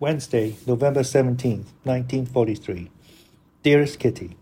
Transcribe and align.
Wednesday, 0.00 0.54
November 0.64 1.00
17th, 1.00 1.74
1943. 1.82 2.88
Dearest 3.64 3.98
Kitty, 3.98 4.36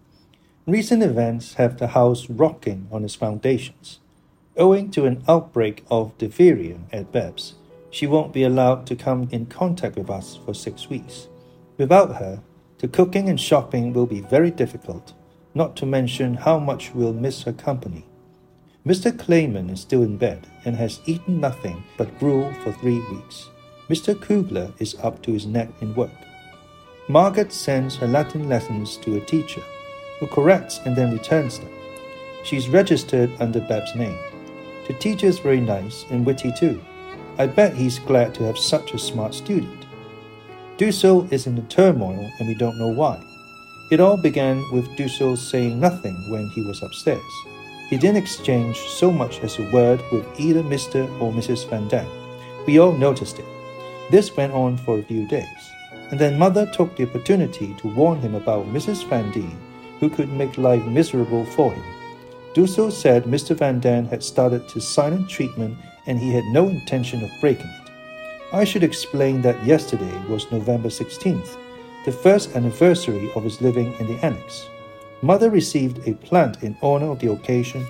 Recent 0.66 1.02
events 1.02 1.54
have 1.54 1.78
the 1.78 1.86
house 1.86 2.28
rocking 2.28 2.88
on 2.92 3.04
its 3.04 3.14
foundations. 3.14 4.00
Owing 4.58 4.90
to 4.90 5.06
an 5.06 5.24
outbreak 5.26 5.82
of 5.90 6.18
diphtheria 6.18 6.80
at 6.92 7.10
Bep's, 7.10 7.54
she 7.88 8.06
won't 8.06 8.34
be 8.34 8.42
allowed 8.42 8.86
to 8.88 8.96
come 8.96 9.28
in 9.32 9.46
contact 9.46 9.96
with 9.96 10.10
us 10.10 10.38
for 10.44 10.52
six 10.52 10.90
weeks. 10.90 11.28
Without 11.78 12.16
her, 12.16 12.42
the 12.80 12.88
cooking 12.88 13.30
and 13.30 13.40
shopping 13.40 13.94
will 13.94 14.06
be 14.06 14.20
very 14.20 14.50
difficult, 14.50 15.14
not 15.54 15.74
to 15.76 15.86
mention 15.86 16.34
how 16.34 16.58
much 16.58 16.92
we'll 16.94 17.14
miss 17.14 17.44
her 17.44 17.52
company. 17.54 18.04
Mr. 18.84 19.18
Kleiman 19.18 19.70
is 19.70 19.80
still 19.80 20.02
in 20.02 20.18
bed 20.18 20.46
and 20.66 20.76
has 20.76 21.00
eaten 21.06 21.40
nothing 21.40 21.82
but 21.96 22.18
gruel 22.18 22.52
for 22.62 22.72
three 22.72 23.00
weeks. 23.10 23.48
Mr. 23.88 24.20
Kugler 24.20 24.72
is 24.80 24.96
up 25.02 25.22
to 25.22 25.32
his 25.32 25.46
neck 25.46 25.68
in 25.80 25.94
work. 25.94 26.10
Margaret 27.08 27.52
sends 27.52 27.94
her 27.96 28.08
Latin 28.08 28.48
lessons 28.48 28.96
to 28.96 29.16
a 29.16 29.24
teacher, 29.26 29.62
who 30.18 30.26
corrects 30.26 30.80
and 30.84 30.96
then 30.96 31.12
returns 31.12 31.60
them. 31.60 31.70
She's 32.42 32.68
registered 32.68 33.30
under 33.38 33.60
Bep's 33.60 33.94
name. 33.94 34.18
The 34.88 34.94
teacher 34.94 35.26
is 35.26 35.38
very 35.38 35.60
nice 35.60 36.04
and 36.10 36.26
witty 36.26 36.52
too. 36.58 36.82
I 37.38 37.46
bet 37.46 37.74
he's 37.74 38.00
glad 38.00 38.34
to 38.34 38.44
have 38.44 38.58
such 38.58 38.92
a 38.92 38.98
smart 38.98 39.34
student. 39.34 39.86
Dussel 40.78 41.30
is 41.32 41.46
in 41.46 41.56
a 41.56 41.62
turmoil 41.62 42.28
and 42.38 42.48
we 42.48 42.54
don't 42.54 42.78
know 42.78 42.88
why. 42.88 43.22
It 43.92 44.00
all 44.00 44.16
began 44.16 44.64
with 44.72 44.88
Dussel 44.96 45.38
saying 45.38 45.78
nothing 45.78 46.16
when 46.28 46.48
he 46.50 46.62
was 46.62 46.82
upstairs. 46.82 47.22
He 47.88 47.96
didn't 47.96 48.16
exchange 48.16 48.78
so 48.78 49.12
much 49.12 49.40
as 49.40 49.58
a 49.58 49.70
word 49.70 50.02
with 50.10 50.26
either 50.40 50.64
Mr. 50.64 51.08
or 51.20 51.32
Mrs. 51.32 51.68
Van 51.70 51.86
Daan. 51.86 52.08
We 52.66 52.80
all 52.80 52.92
noticed 52.92 53.38
it. 53.38 53.55
This 54.10 54.36
went 54.36 54.52
on 54.52 54.76
for 54.76 54.98
a 54.98 55.02
few 55.02 55.26
days, 55.26 55.72
and 56.10 56.20
then 56.20 56.38
Mother 56.38 56.66
took 56.66 56.96
the 56.96 57.08
opportunity 57.08 57.74
to 57.78 57.94
warn 57.94 58.20
him 58.20 58.36
about 58.36 58.66
Mrs. 58.66 59.04
Van 59.08 59.32
Daan, 59.32 59.58
who 59.98 60.08
could 60.08 60.32
make 60.32 60.58
life 60.58 60.84
miserable 60.86 61.44
for 61.44 61.72
him. 61.72 61.82
Dussel 62.54 62.92
said 62.92 63.24
Mr. 63.24 63.56
Van 63.56 63.80
Daan 63.80 64.06
had 64.06 64.22
started 64.22 64.70
his 64.70 64.86
silent 64.86 65.28
treatment 65.28 65.76
and 66.06 66.18
he 66.18 66.32
had 66.32 66.44
no 66.46 66.68
intention 66.68 67.22
of 67.22 67.30
breaking 67.40 67.66
it. 67.66 67.90
I 68.52 68.64
should 68.64 68.84
explain 68.84 69.42
that 69.42 69.66
yesterday 69.66 70.16
was 70.28 70.50
November 70.52 70.88
16th, 70.88 71.56
the 72.04 72.12
first 72.12 72.54
anniversary 72.54 73.30
of 73.34 73.42
his 73.42 73.60
living 73.60 73.92
in 73.98 74.06
the 74.06 74.24
annex. 74.24 74.68
Mother 75.20 75.50
received 75.50 76.06
a 76.06 76.14
plant 76.14 76.62
in 76.62 76.76
honor 76.80 77.10
of 77.10 77.18
the 77.18 77.32
occasion, 77.32 77.84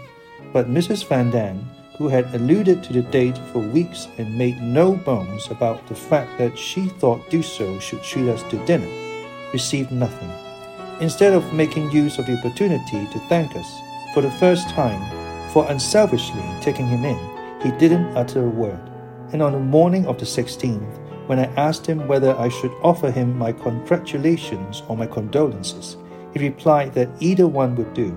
but 0.53 0.71
Mrs. 0.71 1.07
Van 1.07 1.31
Daan 1.31 1.63
who 1.99 2.09
had 2.09 2.33
alluded 2.35 2.83
to 2.83 2.93
the 2.93 3.03
date 3.03 3.39
for 3.53 3.61
weeks 3.61 4.09
and 4.19 4.37
made 4.37 4.61
no 4.61 4.93
bones 4.93 5.49
about 5.51 5.87
the 5.87 5.95
fact 5.95 6.37
that 6.39 6.59
she 6.59 6.89
thought 6.89 7.31
Dussel 7.31 7.81
should 7.81 8.03
treat 8.03 8.29
us 8.29 8.43
to 8.45 8.65
dinner, 8.67 8.89
received 9.53 9.93
nothing. 9.93 10.31
Instead 11.01 11.33
of 11.33 11.53
making 11.53 11.91
use 11.91 12.19
of 12.19 12.27
the 12.27 12.39
opportunity 12.39 13.07
to 13.13 13.19
thank 13.29 13.55
us 13.57 13.71
for 14.13 14.21
the 14.21 14.31
first 14.33 14.69
time 14.71 15.01
for 15.53 15.71
unselfishly 15.71 16.45
taking 16.61 16.87
him 16.87 17.05
in, 17.05 17.19
he 17.63 17.71
didn't 17.79 18.17
utter 18.17 18.45
a 18.45 18.49
word. 18.49 18.91
And 19.33 19.43
on 19.43 19.53
the 19.53 19.59
morning 19.59 20.07
of 20.07 20.19
the 20.19 20.25
16th, 20.25 20.99
when 21.27 21.39
I 21.39 21.47
asked 21.57 21.87
him 21.87 22.07
whether 22.07 22.37
I 22.37 22.49
should 22.49 22.73
offer 22.83 23.11
him 23.11 23.37
my 23.37 23.53
congratulations 23.53 24.83
or 24.89 24.97
my 24.97 25.07
condolences, 25.07 25.97
he 26.33 26.41
replied 26.41 26.93
that 26.95 27.11
either 27.21 27.49
one 27.49 27.75
would 27.77 27.93
do. 27.95 28.17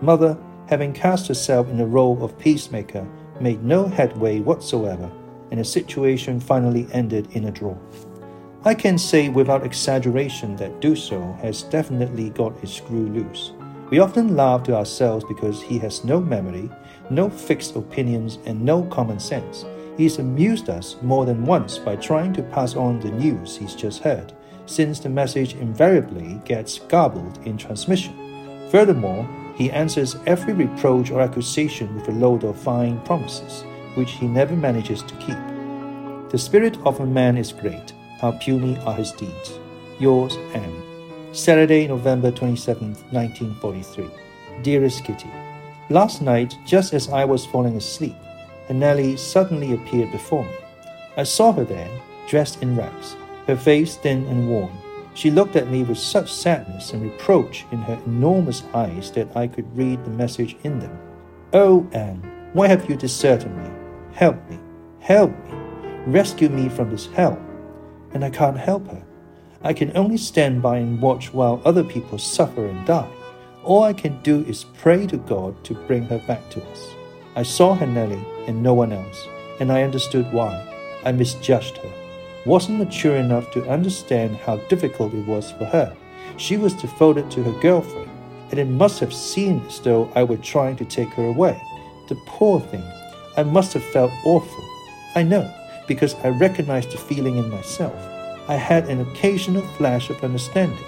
Mother, 0.00 0.36
having 0.68 0.92
cast 0.92 1.28
herself 1.28 1.68
in 1.68 1.76
the 1.76 1.86
role 1.86 2.22
of 2.24 2.38
peacemaker, 2.38 3.06
made 3.40 3.62
no 3.62 3.86
headway 3.86 4.40
whatsoever, 4.40 5.10
and 5.50 5.60
the 5.60 5.64
situation 5.64 6.40
finally 6.40 6.86
ended 6.92 7.28
in 7.32 7.44
a 7.44 7.50
draw. 7.50 7.76
I 8.64 8.74
can 8.74 8.96
say 8.96 9.28
without 9.28 9.66
exaggeration 9.66 10.56
that 10.56 10.80
Dussel 10.80 11.38
has 11.40 11.64
definitely 11.64 12.30
got 12.30 12.56
his 12.58 12.72
screw 12.72 13.08
loose. 13.08 13.52
We 13.90 13.98
often 13.98 14.36
laugh 14.36 14.62
to 14.64 14.76
ourselves 14.76 15.24
because 15.24 15.60
he 15.60 15.78
has 15.80 16.04
no 16.04 16.20
memory, 16.20 16.70
no 17.10 17.28
fixed 17.28 17.76
opinions, 17.76 18.38
and 18.46 18.62
no 18.62 18.84
common 18.84 19.18
sense. 19.18 19.64
He's 19.98 20.18
amused 20.18 20.70
us 20.70 20.96
more 21.02 21.26
than 21.26 21.44
once 21.44 21.76
by 21.76 21.96
trying 21.96 22.32
to 22.34 22.42
pass 22.42 22.76
on 22.76 23.00
the 23.00 23.10
news 23.10 23.56
he's 23.56 23.74
just 23.74 24.02
heard, 24.02 24.32
since 24.64 25.00
the 25.00 25.08
message 25.10 25.54
invariably 25.54 26.40
gets 26.44 26.78
garbled 26.78 27.38
in 27.44 27.58
transmission. 27.58 28.14
Furthermore, 28.70 29.28
he 29.54 29.70
answers 29.70 30.16
every 30.26 30.52
reproach 30.52 31.10
or 31.10 31.20
accusation 31.20 31.94
with 31.94 32.08
a 32.08 32.12
load 32.12 32.44
of 32.44 32.58
fine 32.58 33.00
promises, 33.00 33.64
which 33.94 34.12
he 34.12 34.26
never 34.26 34.56
manages 34.56 35.02
to 35.02 35.14
keep. 35.16 35.38
The 36.30 36.38
spirit 36.38 36.78
of 36.84 37.00
a 37.00 37.06
man 37.06 37.36
is 37.36 37.52
great, 37.52 37.92
how 38.20 38.32
puny 38.32 38.78
are 38.78 38.94
his 38.94 39.12
deeds. 39.12 39.58
Yours, 39.98 40.36
Anne. 40.54 40.82
Saturday, 41.32 41.86
November 41.86 42.30
27, 42.30 42.94
1943. 43.10 44.10
Dearest 44.62 45.04
Kitty, 45.04 45.30
Last 45.90 46.22
night, 46.22 46.56
just 46.64 46.94
as 46.94 47.08
I 47.10 47.24
was 47.24 47.44
falling 47.44 47.76
asleep, 47.76 48.14
Nellie 48.70 49.16
suddenly 49.16 49.74
appeared 49.74 50.10
before 50.10 50.44
me. 50.44 50.56
I 51.16 51.24
saw 51.24 51.52
her 51.52 51.64
there, 51.64 51.90
dressed 52.26 52.62
in 52.62 52.76
rags, 52.76 53.16
her 53.46 53.56
face 53.56 53.96
thin 53.96 54.24
and 54.28 54.48
worn, 54.48 54.72
she 55.14 55.30
looked 55.30 55.56
at 55.56 55.70
me 55.70 55.84
with 55.84 55.98
such 55.98 56.32
sadness 56.32 56.92
and 56.92 57.02
reproach 57.02 57.66
in 57.70 57.78
her 57.82 58.00
enormous 58.06 58.62
eyes 58.74 59.10
that 59.12 59.36
I 59.36 59.46
could 59.46 59.76
read 59.76 60.04
the 60.04 60.10
message 60.10 60.56
in 60.64 60.78
them. 60.78 60.98
Oh, 61.52 61.86
Anne, 61.92 62.50
why 62.54 62.68
have 62.68 62.88
you 62.88 62.96
deserted 62.96 63.54
me? 63.54 63.70
Help 64.12 64.36
me, 64.48 64.58
help 65.00 65.30
me, 65.44 65.54
rescue 66.06 66.48
me 66.48 66.68
from 66.68 66.90
this 66.90 67.06
hell. 67.06 67.40
And 68.12 68.24
I 68.24 68.30
can't 68.30 68.56
help 68.56 68.86
her. 68.88 69.02
I 69.62 69.72
can 69.72 69.96
only 69.96 70.16
stand 70.16 70.62
by 70.62 70.78
and 70.78 71.00
watch 71.00 71.32
while 71.32 71.62
other 71.64 71.84
people 71.84 72.18
suffer 72.18 72.66
and 72.66 72.86
die. 72.86 73.10
All 73.64 73.82
I 73.82 73.92
can 73.92 74.20
do 74.22 74.44
is 74.44 74.64
pray 74.64 75.06
to 75.06 75.18
God 75.18 75.62
to 75.64 75.74
bring 75.74 76.04
her 76.04 76.18
back 76.26 76.50
to 76.50 76.62
us. 76.70 76.88
I 77.36 77.42
saw 77.42 77.74
her, 77.74 77.86
Nellie, 77.86 78.24
and 78.46 78.62
no 78.62 78.74
one 78.74 78.92
else, 78.92 79.26
and 79.60 79.70
I 79.70 79.82
understood 79.82 80.30
why. 80.32 80.68
I 81.04 81.12
misjudged 81.12 81.78
her 81.78 82.01
wasn't 82.44 82.78
mature 82.78 83.16
enough 83.16 83.50
to 83.52 83.68
understand 83.68 84.36
how 84.36 84.56
difficult 84.68 85.14
it 85.14 85.26
was 85.26 85.52
for 85.52 85.64
her. 85.66 85.96
She 86.36 86.56
was 86.56 86.74
devoted 86.74 87.30
to 87.30 87.42
her 87.42 87.60
girlfriend, 87.60 88.10
and 88.50 88.58
it 88.58 88.66
must 88.66 89.00
have 89.00 89.14
seemed 89.14 89.66
as 89.66 89.80
though 89.80 90.10
I 90.14 90.24
were 90.24 90.38
trying 90.38 90.76
to 90.76 90.84
take 90.84 91.08
her 91.10 91.26
away. 91.26 91.60
The 92.08 92.16
poor 92.26 92.60
thing. 92.60 92.84
I 93.36 93.44
must 93.44 93.72
have 93.74 93.84
felt 93.84 94.10
awful. 94.24 94.64
I 95.14 95.22
know, 95.22 95.50
because 95.86 96.14
I 96.16 96.28
recognized 96.28 96.92
the 96.92 96.98
feeling 96.98 97.36
in 97.36 97.48
myself. 97.48 97.94
I 98.48 98.56
had 98.56 98.88
an 98.88 99.00
occasional 99.00 99.62
flash 99.76 100.10
of 100.10 100.24
understanding, 100.24 100.84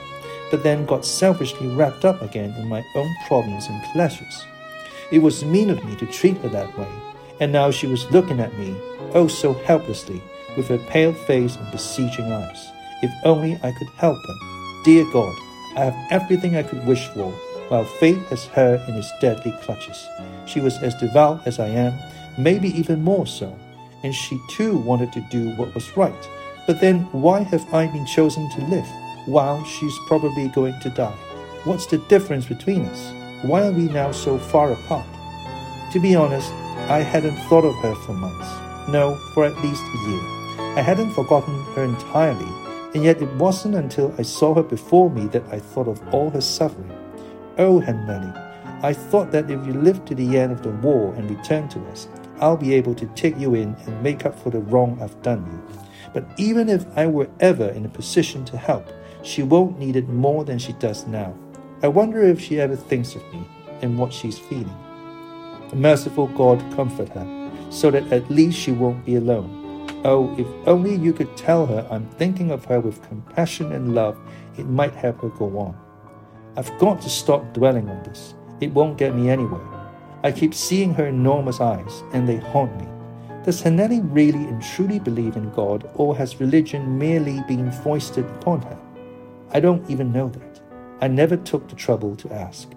but 0.51 0.63
then 0.63 0.87
got 0.87 1.05
selfishly 1.05 1.69
wrapped 1.69 2.05
up 2.05 2.21
again 2.21 2.53
in 2.59 2.69
my 2.69 2.83
own 2.97 3.15
problems 3.27 3.69
and 3.69 3.83
pleasures. 3.93 4.45
It 5.11 5.21
was 5.21 5.45
mean 5.45 5.71
of 5.71 5.85
me 5.85 5.95
to 5.97 6.07
treat 6.07 6.37
her 6.39 6.49
that 6.49 6.77
way, 6.77 6.89
and 7.41 7.53
now 7.53 7.71
she 7.71 7.87
was 7.87 8.11
looking 8.11 8.41
at 8.41 8.59
me, 8.59 8.75
oh 9.15 9.29
so 9.29 9.55
helplessly, 9.55 10.21
with 10.57 10.69
her 10.69 10.79
pale 10.79 11.13
face 11.13 11.57
and 11.57 11.71
beseeching 11.71 12.33
eyes. 12.33 12.71
If 13.03 13.11
only 13.25 13.59
I 13.63 13.73
could 13.73 13.89
help 13.97 14.17
her. 14.17 14.83
Dear 14.85 15.05
God, 15.13 15.35
I 15.77 15.85
have 15.85 15.97
everything 16.11 16.57
I 16.57 16.63
could 16.63 16.87
wish 16.87 17.07
for, 17.09 17.31
while 17.69 17.85
fate 17.85 18.23
has 18.31 18.47
her 18.47 18.83
in 18.89 18.95
its 18.95 19.11
deadly 19.21 19.53
clutches. 19.63 20.07
She 20.47 20.61
was 20.61 20.79
as 20.79 20.95
devout 20.95 21.47
as 21.47 21.59
I 21.59 21.69
am, 21.69 21.95
maybe 22.39 22.69
even 22.69 23.03
more 23.03 23.27
so, 23.27 23.59
and 24.03 24.15
she 24.15 24.39
too 24.51 24.77
wanted 24.77 25.13
to 25.13 25.27
do 25.31 25.51
what 25.57 25.75
was 25.75 25.97
right. 25.97 26.29
But 26.67 26.81
then 26.81 27.01
why 27.13 27.43
have 27.43 27.75
I 27.75 27.87
been 27.87 28.07
chosen 28.07 28.49
to 28.51 28.65
live, 28.67 28.87
while 29.27 29.65
she's 29.65 29.99
probably 30.07 30.49
going 30.49 30.79
to 30.81 30.91
die? 30.91 31.17
What's 31.65 31.87
the 31.87 31.99
difference 31.99 32.47
between 32.47 32.85
us? 32.87 33.13
Why 33.43 33.67
are 33.67 33.73
we 33.73 33.85
now 33.85 34.13
so 34.13 34.39
far 34.39 34.73
apart? 34.73 35.07
To 35.93 36.01
be 36.01 36.15
honest, 36.15 36.51
I 36.89 37.01
hadn't 37.01 37.37
thought 37.49 37.65
of 37.65 37.75
her 37.77 37.95
for 37.95 38.13
months. 38.13 38.49
No, 38.89 39.17
for 39.33 39.45
at 39.45 39.57
least 39.63 39.83
a 39.83 40.11
year. 40.11 40.44
I 40.77 40.81
hadn't 40.81 41.12
forgotten 41.12 41.55
her 41.77 41.85
entirely, 41.85 42.51
and 42.95 43.05
yet 43.05 43.23
it 43.23 43.32
wasn't 43.35 43.76
until 43.76 44.12
I 44.19 44.23
saw 44.23 44.55
her 44.55 44.62
before 44.65 45.09
me 45.09 45.26
that 45.26 45.44
I 45.53 45.61
thought 45.61 45.87
of 45.87 46.03
all 46.12 46.31
her 46.31 46.41
suffering. 46.41 46.91
Oh, 47.59 47.81
Hanneli, 47.81 48.35
I 48.82 48.93
thought 48.93 49.31
that 49.31 49.49
if 49.49 49.65
you 49.65 49.73
live 49.73 50.05
to 50.06 50.17
the 50.17 50.37
end 50.37 50.50
of 50.50 50.65
the 50.65 50.71
war 50.71 51.15
and 51.15 51.31
return 51.31 51.69
to 51.69 51.81
us, 51.91 52.09
I'll 52.41 52.56
be 52.56 52.75
able 52.75 52.97
to 52.97 53.06
take 53.15 53.38
you 53.38 53.55
in 53.55 53.76
and 53.87 54.03
make 54.03 54.26
up 54.26 54.37
for 54.37 54.50
the 54.50 54.59
wrong 54.59 55.00
I've 55.00 55.23
done 55.23 55.47
you. 55.47 55.79
But 56.12 56.26
even 56.38 56.69
if 56.69 56.85
I 56.99 57.06
were 57.06 57.31
ever 57.38 57.69
in 57.69 57.85
a 57.85 57.88
position 57.88 58.44
to 58.47 58.59
help, 58.59 58.88
she 59.23 59.44
won't 59.44 59.79
need 59.79 59.94
it 59.94 60.09
more 60.09 60.44
than 60.44 60.59
she 60.59 60.73
does 60.73 61.06
now. 61.06 61.37
I 61.85 61.88
wonder 61.88 62.21
if 62.21 62.41
she 62.41 62.59
ever 62.59 62.75
thinks 62.75 63.15
of 63.15 63.23
me 63.32 63.47
and 63.81 63.97
what 63.97 64.12
she's 64.12 64.41
feeling. 64.41 64.76
Merciful 65.73 66.26
God 66.26 66.59
comfort 66.75 67.11
her, 67.11 67.50
so 67.71 67.93
that 67.93 68.12
at 68.12 68.29
least 68.29 68.59
she 68.59 68.73
won't 68.73 69.05
be 69.05 69.15
alone. 69.15 69.63
Oh, 70.06 70.35
if 70.39 70.47
only 70.69 70.95
you 70.95 71.15
could 71.15 71.35
tell 71.35 71.65
her 71.65 71.87
I'm 71.91 72.06
thinking 72.19 72.51
of 72.51 72.67
her 72.67 72.79
with 72.79 73.06
compassion 73.09 73.73
and 73.73 73.95
love, 73.95 74.19
it 74.59 74.67
might 74.67 74.95
help 74.95 75.23
her 75.23 75.31
go 75.31 75.59
on. 75.59 75.75
I've 76.56 76.79
got 76.79 77.01
to 77.03 77.09
stop 77.09 77.55
dwelling 77.55 77.89
on 77.89 78.03
this. 78.03 78.35
It 78.61 78.71
won't 78.73 78.99
get 78.99 79.15
me 79.15 79.31
anywhere. 79.31 79.67
I 80.23 80.31
keep 80.31 80.55
seeing 80.55 80.93
her 80.95 81.06
enormous 81.06 81.61
eyes, 81.61 82.03
and 82.12 82.29
they 82.29 82.37
haunt 82.37 82.79
me. 82.79 82.87
Does 83.45 83.62
Hanneli 83.62 84.01
really 84.15 84.45
and 84.45 84.62
truly 84.62 84.99
believe 84.99 85.37
in 85.37 85.51
God, 85.51 85.91
or 85.95 86.17
has 86.17 86.41
religion 86.41 86.99
merely 86.99 87.43
been 87.49 87.73
foisted 87.73 88.27
upon 88.27 88.61
her? 88.62 88.79
I 89.53 89.61
don't 89.61 89.89
even 89.91 90.12
know 90.12 90.29
that. 90.29 90.61
I 91.00 91.09
never 91.09 91.37
took 91.37 91.69
the 91.69 91.77
trouble 91.77 92.15
to 92.17 92.33
ask. 92.33 92.69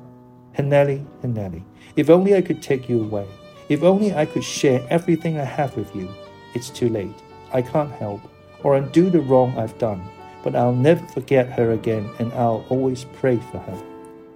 Hanneli, 0.57 1.06
Hanneli, 1.21 1.63
if 1.95 2.09
only 2.09 2.35
I 2.35 2.41
could 2.41 2.62
take 2.62 2.89
you 2.89 3.03
away. 3.03 3.27
If 3.69 3.83
only 3.83 4.13
I 4.13 4.25
could 4.25 4.44
share 4.44 4.85
everything 4.89 5.38
I 5.38 5.44
have 5.44 5.75
with 5.75 5.94
you. 5.95 6.09
It's 6.57 6.71
too 6.71 6.89
late. 6.89 7.13
I 7.54 7.62
can't 7.62 7.92
help 7.92 8.19
or 8.63 8.77
undo 8.77 9.12
the 9.12 9.19
wrong 9.19 9.56
I've 9.59 9.77
done, 9.77 10.01
but 10.44 10.56
I'll 10.56 10.74
never 10.74 11.06
forget 11.09 11.48
her 11.51 11.74
again 11.74 12.09
and 12.18 12.33
I'll 12.33 12.65
always 12.69 13.04
pray 13.19 13.38
for 13.51 13.59
her. 13.59 13.83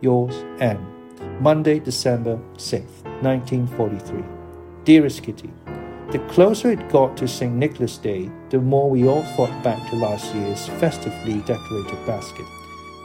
Yours, 0.02 0.36
Anne. 0.60 0.86
Monday, 1.40 1.80
December 1.80 2.38
6th, 2.58 3.02
1943. 3.24 4.24
Dearest 4.84 5.24
Kitty, 5.24 5.50
the 6.12 6.20
closer 6.30 6.70
it 6.70 6.90
got 6.90 7.18
to 7.18 7.28
St. 7.28 7.56
Nicholas 7.56 7.98
Day, 7.98 8.30
the 8.52 8.60
more 8.60 8.88
we 8.88 9.08
all 9.08 9.24
thought 9.36 9.64
back 9.64 9.90
to 9.90 9.96
last 9.96 10.36
year's 10.36 10.68
festively 10.80 11.42
decorated 11.42 12.06
basket. 12.06 12.46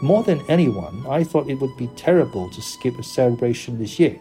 More 0.02 0.24
than 0.24 0.44
anyone, 0.50 1.06
I 1.08 1.24
thought 1.24 1.48
it 1.48 1.58
would 1.62 1.76
be 1.78 1.88
terrible 1.96 2.50
to 2.50 2.60
skip 2.60 2.98
a 2.98 3.02
celebration 3.02 3.78
this 3.78 3.98
year. 3.98 4.18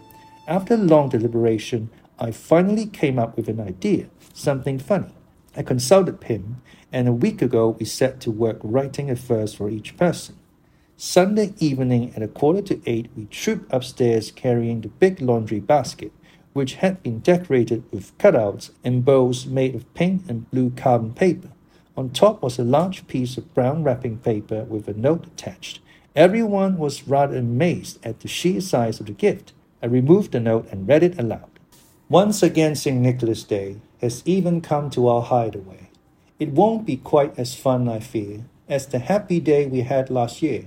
After 0.48 0.78
long 0.78 1.10
deliberation, 1.10 1.90
I 2.18 2.32
finally 2.32 2.86
came 2.86 3.20
up 3.20 3.36
with 3.36 3.50
an 3.50 3.60
idea, 3.60 4.08
something 4.34 4.80
funny. 4.80 5.14
I 5.58 5.64
consulted 5.64 6.22
Pim, 6.22 6.62
and 6.90 7.10
a 7.10 7.14
week 7.14 7.42
ago 7.42 7.76
we 7.78 7.86
set 7.86 8.22
to 8.22 8.32
work 8.32 8.58
writing 8.64 9.10
a 9.10 9.16
verse 9.16 9.54
for 9.54 9.70
each 9.70 9.98
person. 9.98 10.38
Sunday 10.96 11.54
evening 11.60 12.14
at 12.16 12.24
a 12.24 12.30
quarter 12.30 12.62
to 12.62 12.82
eight, 12.86 13.10
we 13.18 13.26
trooped 13.26 13.72
upstairs 13.74 14.32
carrying 14.32 14.80
the 14.80 14.88
big 14.88 15.20
laundry 15.20 15.60
basket, 15.60 16.14
which 16.54 16.76
had 16.76 17.04
been 17.04 17.20
decorated 17.20 17.84
with 17.92 18.18
cutouts 18.18 18.72
and 18.82 19.04
bows 19.04 19.46
made 19.46 19.76
of 19.76 19.94
pink 19.94 20.24
and 20.30 20.50
blue 20.52 20.70
carbon 20.70 21.14
paper. 21.14 21.50
On 21.98 22.10
top 22.10 22.42
was 22.42 22.58
a 22.58 22.64
large 22.64 23.08
piece 23.08 23.38
of 23.38 23.54
brown 23.54 23.84
wrapping 23.84 24.20
paper 24.20 24.64
with 24.64 24.88
a 24.88 24.94
note 24.94 25.28
attached. 25.28 25.82
Everyone 26.16 26.78
was 26.78 27.10
rather 27.10 27.36
amazed 27.36 28.00
at 28.06 28.22
the 28.22 28.30
sheer 28.30 28.62
size 28.62 29.02
of 29.02 29.08
the 29.08 29.12
gift. 29.12 29.52
I 29.84 29.88
removed 29.88 30.32
the 30.32 30.40
note 30.40 30.70
and 30.72 30.88
read 30.88 31.04
it 31.04 31.20
aloud. 31.20 31.50
Once 32.10 32.44
again, 32.44 32.75
St. 32.75 33.02
Nicholas 33.02 33.42
Day 33.42 33.78
has 34.00 34.22
even 34.25 34.62
come 34.62 34.92
to 34.92 35.07
our 35.07 35.24
hideaway. 35.24 35.90
It 36.38 36.52
won't 36.52 36.86
be 36.86 36.98
quite 36.98 37.34
as 37.40 37.56
fun, 37.56 37.90
I 37.90 38.00
fear, 38.00 38.46
as 38.69 38.86
the 38.86 39.00
happy 39.00 39.40
day 39.40 39.66
we 39.66 39.81
had 39.81 40.12
last 40.12 40.44
year. 40.44 40.66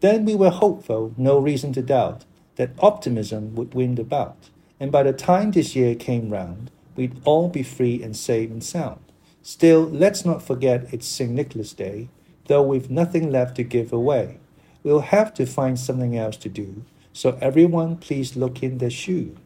Then 0.00 0.24
we 0.24 0.34
were 0.34 0.48
hopeful, 0.48 1.12
no 1.18 1.38
reason 1.38 1.74
to 1.74 1.82
doubt, 1.82 2.24
that 2.56 2.70
optimism 2.78 3.54
would 3.56 3.74
win 3.74 3.96
the 3.96 4.04
bout, 4.04 4.48
and 4.80 4.90
by 4.90 5.02
the 5.02 5.12
time 5.12 5.50
this 5.50 5.76
year 5.76 5.94
came 5.94 6.30
round, 6.30 6.70
we'd 6.96 7.20
all 7.26 7.50
be 7.50 7.62
free 7.62 8.02
and 8.02 8.16
safe 8.16 8.50
and 8.50 8.64
sound. 8.64 9.00
Still, 9.42 9.82
let's 9.82 10.24
not 10.24 10.42
forget 10.42 10.94
it's 10.94 11.06
St. 11.06 11.30
Nicholas 11.30 11.74
Day, 11.74 12.08
though 12.46 12.62
we've 12.62 12.90
nothing 12.90 13.30
left 13.30 13.56
to 13.56 13.64
give 13.64 13.92
away. 13.92 14.38
We'll 14.82 15.00
have 15.00 15.34
to 15.34 15.44
find 15.44 15.78
something 15.78 16.16
else 16.16 16.38
to 16.38 16.48
do, 16.48 16.86
so 17.12 17.36
everyone 17.42 17.98
please 17.98 18.34
look 18.34 18.62
in 18.62 18.78
their 18.78 18.88
shoe. 18.88 19.36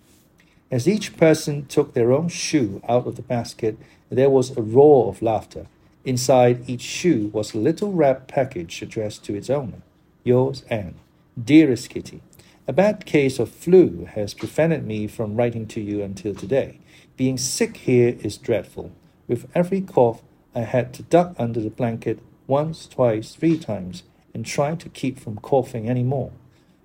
As 0.74 0.88
each 0.88 1.16
person 1.16 1.66
took 1.66 1.94
their 1.94 2.10
own 2.10 2.26
shoe 2.26 2.82
out 2.88 3.06
of 3.06 3.14
the 3.14 3.22
basket, 3.22 3.78
there 4.10 4.28
was 4.28 4.50
a 4.50 4.60
roar 4.60 5.08
of 5.08 5.22
laughter. 5.22 5.68
Inside 6.04 6.68
each 6.68 6.80
shoe 6.80 7.30
was 7.32 7.54
a 7.54 7.58
little 7.58 7.92
wrapped 7.92 8.26
package 8.26 8.82
addressed 8.82 9.22
to 9.26 9.36
its 9.36 9.48
owner. 9.48 9.82
Yours, 10.24 10.64
Anne. 10.68 10.96
Dearest 11.40 11.90
Kitty, 11.90 12.22
a 12.66 12.72
bad 12.72 13.06
case 13.06 13.38
of 13.38 13.50
flu 13.50 14.06
has 14.16 14.34
prevented 14.34 14.84
me 14.84 15.06
from 15.06 15.36
writing 15.36 15.68
to 15.68 15.80
you 15.80 16.02
until 16.02 16.34
today. 16.34 16.80
Being 17.16 17.38
sick 17.38 17.76
here 17.76 18.16
is 18.24 18.36
dreadful. 18.36 18.90
With 19.28 19.48
every 19.54 19.80
cough, 19.80 20.24
I 20.56 20.62
had 20.62 20.92
to 20.94 21.04
duck 21.04 21.36
under 21.38 21.60
the 21.60 21.70
blanket 21.70 22.18
once, 22.48 22.88
twice, 22.88 23.36
three 23.36 23.60
times, 23.60 24.02
and 24.34 24.44
try 24.44 24.74
to 24.74 24.88
keep 24.88 25.20
from 25.20 25.36
coughing 25.36 25.88
any 25.88 26.02
more. 26.02 26.32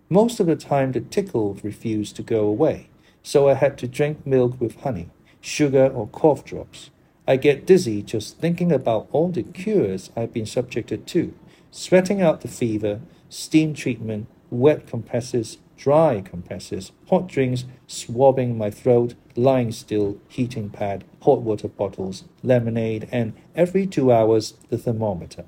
Most 0.09 0.39
of 0.39 0.45
the 0.45 0.55
time, 0.55 0.91
the 0.91 1.01
tickle 1.01 1.57
refused 1.63 2.15
to 2.17 2.21
go 2.21 2.45
away, 2.45 2.88
so 3.23 3.47
I 3.47 3.53
had 3.55 3.77
to 3.79 3.87
drink 3.87 4.25
milk 4.25 4.59
with 4.59 4.81
honey, 4.81 5.09
sugar, 5.41 5.87
or 5.87 6.07
cough 6.07 6.45
drops. 6.45 6.89
I 7.27 7.35
get 7.35 7.65
dizzy 7.65 8.01
just 8.01 8.37
thinking 8.39 8.71
about 8.71 9.07
all 9.11 9.29
the 9.29 9.43
cures 9.43 10.09
I've 10.15 10.33
been 10.33 10.45
subjected 10.45 11.05
to 11.07 11.33
sweating 11.71 12.21
out 12.21 12.41
the 12.41 12.47
fever, 12.47 12.99
steam 13.29 13.73
treatment, 13.73 14.27
wet 14.49 14.87
compresses, 14.87 15.57
dry 15.77 16.21
compresses, 16.21 16.91
hot 17.09 17.27
drinks, 17.27 17.65
swabbing 17.87 18.57
my 18.57 18.69
throat, 18.69 19.15
lying 19.35 19.71
still, 19.71 20.17
heating 20.27 20.69
pad, 20.69 21.03
hot 21.21 21.41
water 21.41 21.67
bottles, 21.67 22.25
lemonade, 22.43 23.07
and 23.11 23.33
every 23.55 23.87
two 23.87 24.11
hours 24.11 24.55
the 24.69 24.77
thermometer. 24.77 25.45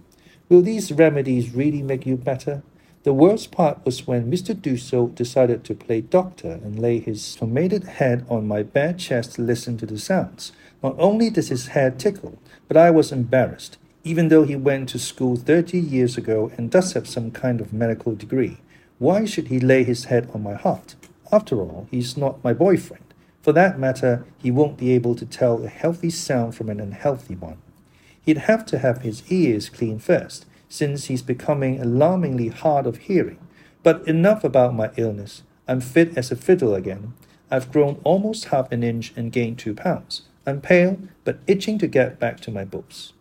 Will 0.47 0.61
these 0.61 0.91
remedies 0.91 1.53
really 1.53 1.81
make 1.81 2.05
you 2.05 2.17
better? 2.17 2.63
The 3.03 3.13
worst 3.13 3.51
part 3.51 3.83
was 3.85 4.05
when 4.05 4.31
Mr. 4.31 4.53
Dussel 4.53 5.13
decided 5.15 5.63
to 5.63 5.73
play 5.73 6.01
doctor 6.01 6.51
and 6.51 6.79
lay 6.79 6.99
his 6.99 7.35
pomaded 7.39 7.83
head 7.85 8.25
on 8.29 8.47
my 8.47 8.63
bare 8.63 8.93
chest 8.93 9.33
to 9.33 9.41
listen 9.41 9.77
to 9.77 9.85
the 9.85 9.97
sounds. 9.97 10.51
Not 10.83 10.95
only 10.99 11.29
does 11.29 11.49
his 11.49 11.67
head 11.67 11.99
tickle, 11.99 12.37
but 12.67 12.77
I 12.77 12.91
was 12.91 13.11
embarrassed 13.11 13.77
even 14.03 14.29
though 14.29 14.43
he 14.43 14.55
went 14.55 14.89
to 14.89 14.99
school 14.99 15.35
30 15.35 15.79
years 15.79 16.17
ago 16.17 16.51
and 16.57 16.71
does 16.71 16.93
have 16.93 17.07
some 17.07 17.31
kind 17.31 17.61
of 17.61 17.73
medical 17.73 18.15
degree. 18.15 18.57
Why 18.97 19.25
should 19.25 19.47
he 19.47 19.59
lay 19.59 19.83
his 19.83 20.05
head 20.05 20.29
on 20.33 20.43
my 20.43 20.55
heart? 20.55 20.95
After 21.31 21.59
all, 21.59 21.87
he's 21.91 22.17
not 22.17 22.43
my 22.43 22.53
boyfriend. 22.53 23.03
For 23.41 23.53
that 23.53 23.79
matter, 23.79 24.25
he 24.37 24.51
won't 24.51 24.77
be 24.77 24.91
able 24.91 25.15
to 25.15 25.25
tell 25.25 25.63
a 25.63 25.67
healthy 25.67 26.09
sound 26.09 26.55
from 26.55 26.69
an 26.69 26.79
unhealthy 26.79 27.35
one. 27.35 27.57
He'd 28.23 28.39
have 28.39 28.65
to 28.67 28.79
have 28.79 29.01
his 29.01 29.23
ears 29.31 29.69
cleaned 29.69 30.03
first, 30.03 30.45
since 30.71 31.05
he's 31.05 31.21
becoming 31.21 31.81
alarmingly 31.81 32.47
hard 32.47 32.87
of 32.87 32.97
hearing. 32.97 33.39
But 33.83 34.07
enough 34.07 34.43
about 34.45 34.73
my 34.73 34.89
illness. 34.95 35.43
I'm 35.67 35.81
fit 35.81 36.17
as 36.17 36.31
a 36.31 36.35
fiddle 36.35 36.73
again. 36.73 37.13
I've 37.51 37.71
grown 37.71 37.99
almost 38.05 38.45
half 38.45 38.71
an 38.71 38.81
inch 38.81 39.11
and 39.17 39.33
gained 39.33 39.59
two 39.59 39.73
pounds. 39.73 40.21
I'm 40.47 40.61
pale, 40.61 40.97
but 41.25 41.39
itching 41.45 41.77
to 41.79 41.87
get 41.87 42.19
back 42.19 42.39
to 42.41 42.51
my 42.51 42.63
books. 42.63 43.11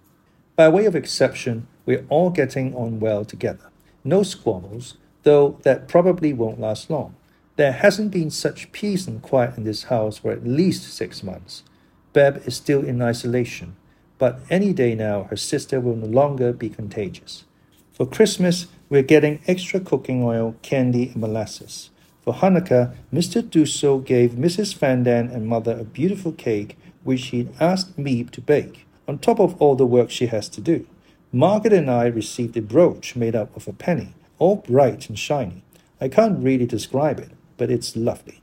By 0.55 0.69
way 0.69 0.87
of 0.87 0.95
exception, 0.95 1.67
we're 1.85 2.07
all 2.09 2.31
getting 2.31 2.73
on 2.75 3.01
well 3.01 3.25
together. 3.25 3.71
No 4.05 4.23
squabbles, 4.23 4.97
though 5.25 5.59
that 5.63 5.89
probably 5.89 6.33
won't 6.33 6.61
last 6.61 6.89
long. 6.89 7.17
There 7.57 7.73
hasn't 7.73 8.13
been 8.13 8.31
such 8.31 8.71
peace 8.71 9.09
and 9.09 9.21
quiet 9.21 9.57
in 9.57 9.65
this 9.65 9.85
house 9.85 10.19
for 10.19 10.31
at 10.31 10.47
least 10.47 10.95
six 10.95 11.25
months. 11.25 11.65
Bep 12.13 12.47
is 12.47 12.57
still 12.57 12.85
in 12.85 13.03
isolation, 13.03 13.77
but 14.21 14.39
any 14.51 14.73
day 14.73 14.95
now 14.95 15.25
her 15.25 15.37
sister 15.37 15.81
will 15.81 15.97
no 15.97 16.07
longer 16.07 16.53
be 16.53 16.69
contagious. 16.69 17.45
For 17.91 18.07
Christmas, 18.07 18.67
we're 18.91 19.03
getting 19.03 19.41
extra 19.47 19.81
cooking 19.81 20.23
oil, 20.23 20.55
candy, 20.63 21.09
and 21.09 21.23
molasses. 21.23 21.91
For 22.23 22.35
Hanukkah, 22.35 22.95
Mr. 23.13 23.43
Dussel 23.43 24.05
gave 24.05 24.33
Mrs. 24.33 24.77
Van 24.77 25.03
Daan 25.05 25.29
and 25.29 25.49
mother 25.49 25.73
a 25.73 25.85
beautiful 25.85 26.33
cake 26.33 26.77
which 27.03 27.29
he'd 27.29 27.49
asked 27.59 27.99
me 27.99 28.25
to 28.25 28.43
bake 28.43 28.87
on 29.09 29.19
top 29.19 29.41
of 29.41 29.61
all 29.61 29.75
the 29.75 29.87
work 29.87 30.11
she 30.11 30.27
has 30.27 30.51
to 30.51 30.61
do. 30.61 30.87
Margaret 31.33 31.73
and 31.73 31.91
I 31.91 32.07
received 32.07 32.57
a 32.59 32.63
brooch 32.63 33.17
made 33.17 33.35
up 33.35 33.57
of 33.57 33.67
a 33.67 33.73
penny, 33.73 34.15
all 34.39 34.57
bright 34.57 35.09
and 35.09 35.19
shiny. 35.19 35.63
I 35.99 36.09
can't 36.09 36.45
really 36.45 36.67
describe 36.67 37.19
it, 37.19 37.31
but 37.57 37.71
it's 37.71 37.97
lovely. 37.97 38.43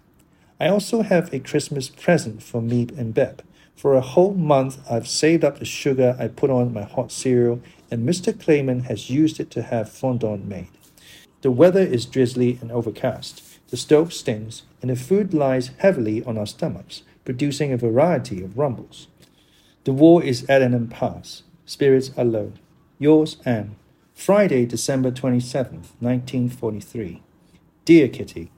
I 0.60 0.70
also 0.70 1.04
have 1.04 1.32
a 1.32 1.40
Christmas 1.40 1.88
present 1.88 2.42
for 2.42 2.62
Miep 2.62 2.98
and 2.98 3.14
Bep. 3.14 3.44
For 3.78 3.94
a 3.94 4.02
whole 4.02 4.34
month, 4.34 4.80
I've 4.90 5.08
saved 5.08 5.46
up 5.46 5.60
the 5.60 5.66
sugar 5.66 6.16
I 6.20 6.30
put 6.30 6.50
on 6.50 6.74
my 6.74 6.82
hot 6.82 7.12
cereal, 7.12 7.62
and 7.92 8.10
Mr. 8.10 8.38
Kleiman 8.38 8.86
has 8.86 9.12
used 9.12 9.40
it 9.40 9.52
to 9.52 9.62
have 9.62 9.88
fondant 9.88 10.48
made. 10.48 10.70
The 11.42 11.52
weather 11.52 11.82
is 11.82 12.08
drizzly 12.08 12.58
and 12.60 12.72
overcast. 12.72 13.44
The 13.70 13.78
stove 13.78 14.14
stinks, 14.14 14.64
and 14.82 14.90
the 14.90 14.96
food 14.96 15.32
lies 15.32 15.70
heavily 15.78 16.24
on 16.24 16.40
our 16.40 16.48
stomachs, 16.48 17.04
producing 17.24 17.72
a 17.72 17.78
variety 17.78 18.44
of 18.44 18.58
rumbles. 18.58 19.10
The 19.84 19.94
war 19.94 20.24
is 20.24 20.44
at 20.50 20.64
an 20.64 20.74
impasse. 20.74 21.44
Spirits 21.68 22.10
are 22.18 22.26
low. 22.26 22.54
Yours, 22.98 23.38
Anne. 23.46 23.76
Friday, 24.16 24.66
December 24.66 25.12
27th, 25.12 25.94
1943. 26.00 27.22
Dear 27.86 28.08
Kitty, 28.08 28.50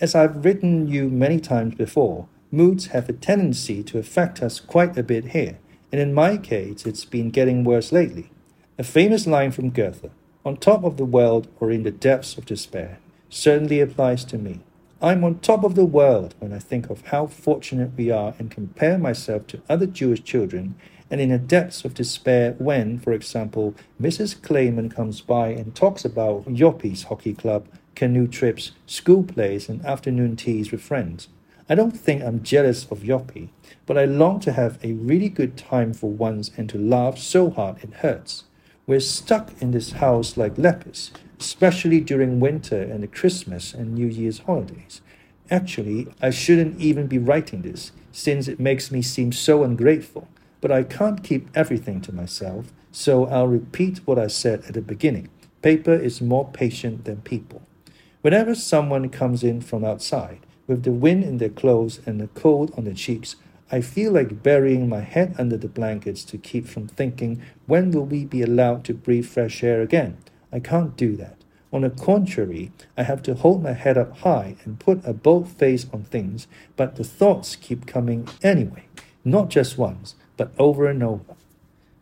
as 0.00 0.14
I've 0.14 0.44
written 0.44 0.86
you 0.86 1.08
many 1.08 1.40
times 1.40 1.74
before, 1.74 2.28
moods 2.50 2.86
have 2.86 3.08
a 3.08 3.12
tendency 3.12 3.82
to 3.82 3.98
affect 3.98 4.42
us 4.42 4.60
quite 4.60 4.96
a 4.96 5.02
bit 5.02 5.26
here, 5.26 5.58
and 5.92 6.00
in 6.00 6.14
my 6.14 6.36
case, 6.36 6.86
it's 6.86 7.04
been 7.04 7.30
getting 7.30 7.64
worse 7.64 7.92
lately. 7.92 8.30
A 8.78 8.84
famous 8.84 9.26
line 9.26 9.50
from 9.50 9.70
Goethe, 9.70 10.10
on 10.44 10.56
top 10.56 10.84
of 10.84 10.96
the 10.96 11.04
world 11.04 11.48
or 11.60 11.70
in 11.70 11.82
the 11.82 11.90
depths 11.90 12.38
of 12.38 12.46
despair, 12.46 12.98
certainly 13.28 13.80
applies 13.80 14.24
to 14.26 14.38
me. 14.38 14.60
I'm 15.00 15.22
on 15.22 15.38
top 15.40 15.62
of 15.62 15.74
the 15.74 15.84
world 15.84 16.34
when 16.38 16.52
I 16.52 16.58
think 16.58 16.90
of 16.90 17.06
how 17.06 17.26
fortunate 17.26 17.92
we 17.96 18.10
are 18.10 18.34
and 18.38 18.50
compare 18.50 18.98
myself 18.98 19.46
to 19.48 19.62
other 19.68 19.86
Jewish 19.86 20.24
children, 20.24 20.74
and 21.10 21.20
in 21.20 21.30
the 21.30 21.38
depths 21.38 21.84
of 21.84 21.94
despair 21.94 22.54
when, 22.58 22.98
for 22.98 23.12
example, 23.12 23.74
Mrs. 24.00 24.40
Kleiman 24.42 24.90
comes 24.90 25.20
by 25.20 25.48
and 25.48 25.74
talks 25.74 26.04
about 26.04 26.52
Jopie's 26.52 27.04
hockey 27.04 27.34
club, 27.34 27.68
canoe 27.94 28.26
trips, 28.26 28.72
school 28.86 29.22
plays, 29.22 29.68
and 29.68 29.84
afternoon 29.84 30.36
teas 30.36 30.70
with 30.70 30.80
friends. 30.80 31.28
I 31.70 31.74
don't 31.74 31.90
think 31.90 32.22
I'm 32.22 32.42
jealous 32.42 32.86
of 32.90 33.04
Jopie, 33.04 33.50
but 33.84 33.98
I 33.98 34.06
long 34.06 34.40
to 34.40 34.52
have 34.52 34.78
a 34.82 34.94
really 34.94 35.28
good 35.28 35.58
time 35.58 35.92
for 35.92 36.10
once 36.10 36.50
and 36.56 36.66
to 36.70 36.78
laugh 36.78 37.18
so 37.18 37.50
hard 37.50 37.84
it 37.84 37.92
hurts. 37.96 38.44
We're 38.86 39.00
stuck 39.00 39.52
in 39.60 39.72
this 39.72 39.92
house 39.92 40.38
like 40.38 40.56
lepers, 40.56 41.10
especially 41.38 42.00
during 42.00 42.40
winter 42.40 42.80
and 42.80 43.02
the 43.02 43.06
Christmas 43.06 43.74
and 43.74 43.92
New 43.92 44.06
Year's 44.06 44.38
holidays. 44.38 45.02
Actually, 45.50 46.08
I 46.22 46.30
shouldn't 46.30 46.80
even 46.80 47.06
be 47.06 47.18
writing 47.18 47.60
this, 47.60 47.92
since 48.12 48.48
it 48.48 48.58
makes 48.58 48.90
me 48.90 49.02
seem 49.02 49.30
so 49.32 49.62
ungrateful, 49.62 50.26
but 50.62 50.72
I 50.72 50.84
can't 50.84 51.22
keep 51.22 51.48
everything 51.54 52.00
to 52.02 52.14
myself, 52.14 52.72
so 52.92 53.26
I'll 53.26 53.46
repeat 53.46 53.98
what 54.06 54.18
I 54.18 54.28
said 54.28 54.64
at 54.64 54.72
the 54.72 54.80
beginning. 54.80 55.28
Paper 55.60 55.92
is 55.92 56.22
more 56.22 56.48
patient 56.50 57.04
than 57.04 57.20
people. 57.20 57.60
Whenever 58.22 58.54
someone 58.54 59.10
comes 59.10 59.44
in 59.44 59.60
from 59.60 59.84
outside, 59.84 60.40
with 60.68 60.84
the 60.84 60.92
wind 60.92 61.24
in 61.24 61.38
their 61.38 61.48
clothes 61.48 62.00
and 62.06 62.20
the 62.20 62.28
cold 62.28 62.72
on 62.76 62.84
their 62.84 62.94
cheeks, 62.94 63.34
I 63.72 63.80
feel 63.80 64.12
like 64.12 64.42
burying 64.42 64.88
my 64.88 65.00
head 65.00 65.34
under 65.38 65.56
the 65.56 65.68
blankets 65.68 66.22
to 66.24 66.38
keep 66.38 66.68
from 66.68 66.86
thinking, 66.86 67.42
when 67.66 67.90
will 67.90 68.06
we 68.06 68.24
be 68.24 68.42
allowed 68.42 68.84
to 68.84 68.94
breathe 68.94 69.26
fresh 69.26 69.64
air 69.64 69.82
again? 69.82 70.18
I 70.52 70.60
can't 70.60 70.96
do 70.96 71.16
that. 71.16 71.36
On 71.70 71.82
the 71.82 71.90
contrary, 71.90 72.72
I 72.96 73.02
have 73.02 73.22
to 73.24 73.34
hold 73.34 73.62
my 73.62 73.72
head 73.72 73.98
up 73.98 74.18
high 74.18 74.56
and 74.64 74.80
put 74.80 75.04
a 75.04 75.12
bold 75.12 75.48
face 75.48 75.86
on 75.92 76.04
things, 76.04 76.46
but 76.76 76.96
the 76.96 77.04
thoughts 77.04 77.56
keep 77.56 77.86
coming 77.86 78.26
anyway, 78.42 78.84
not 79.24 79.50
just 79.50 79.76
once, 79.76 80.14
but 80.38 80.52
over 80.58 80.86
and 80.86 81.02
over. 81.02 81.34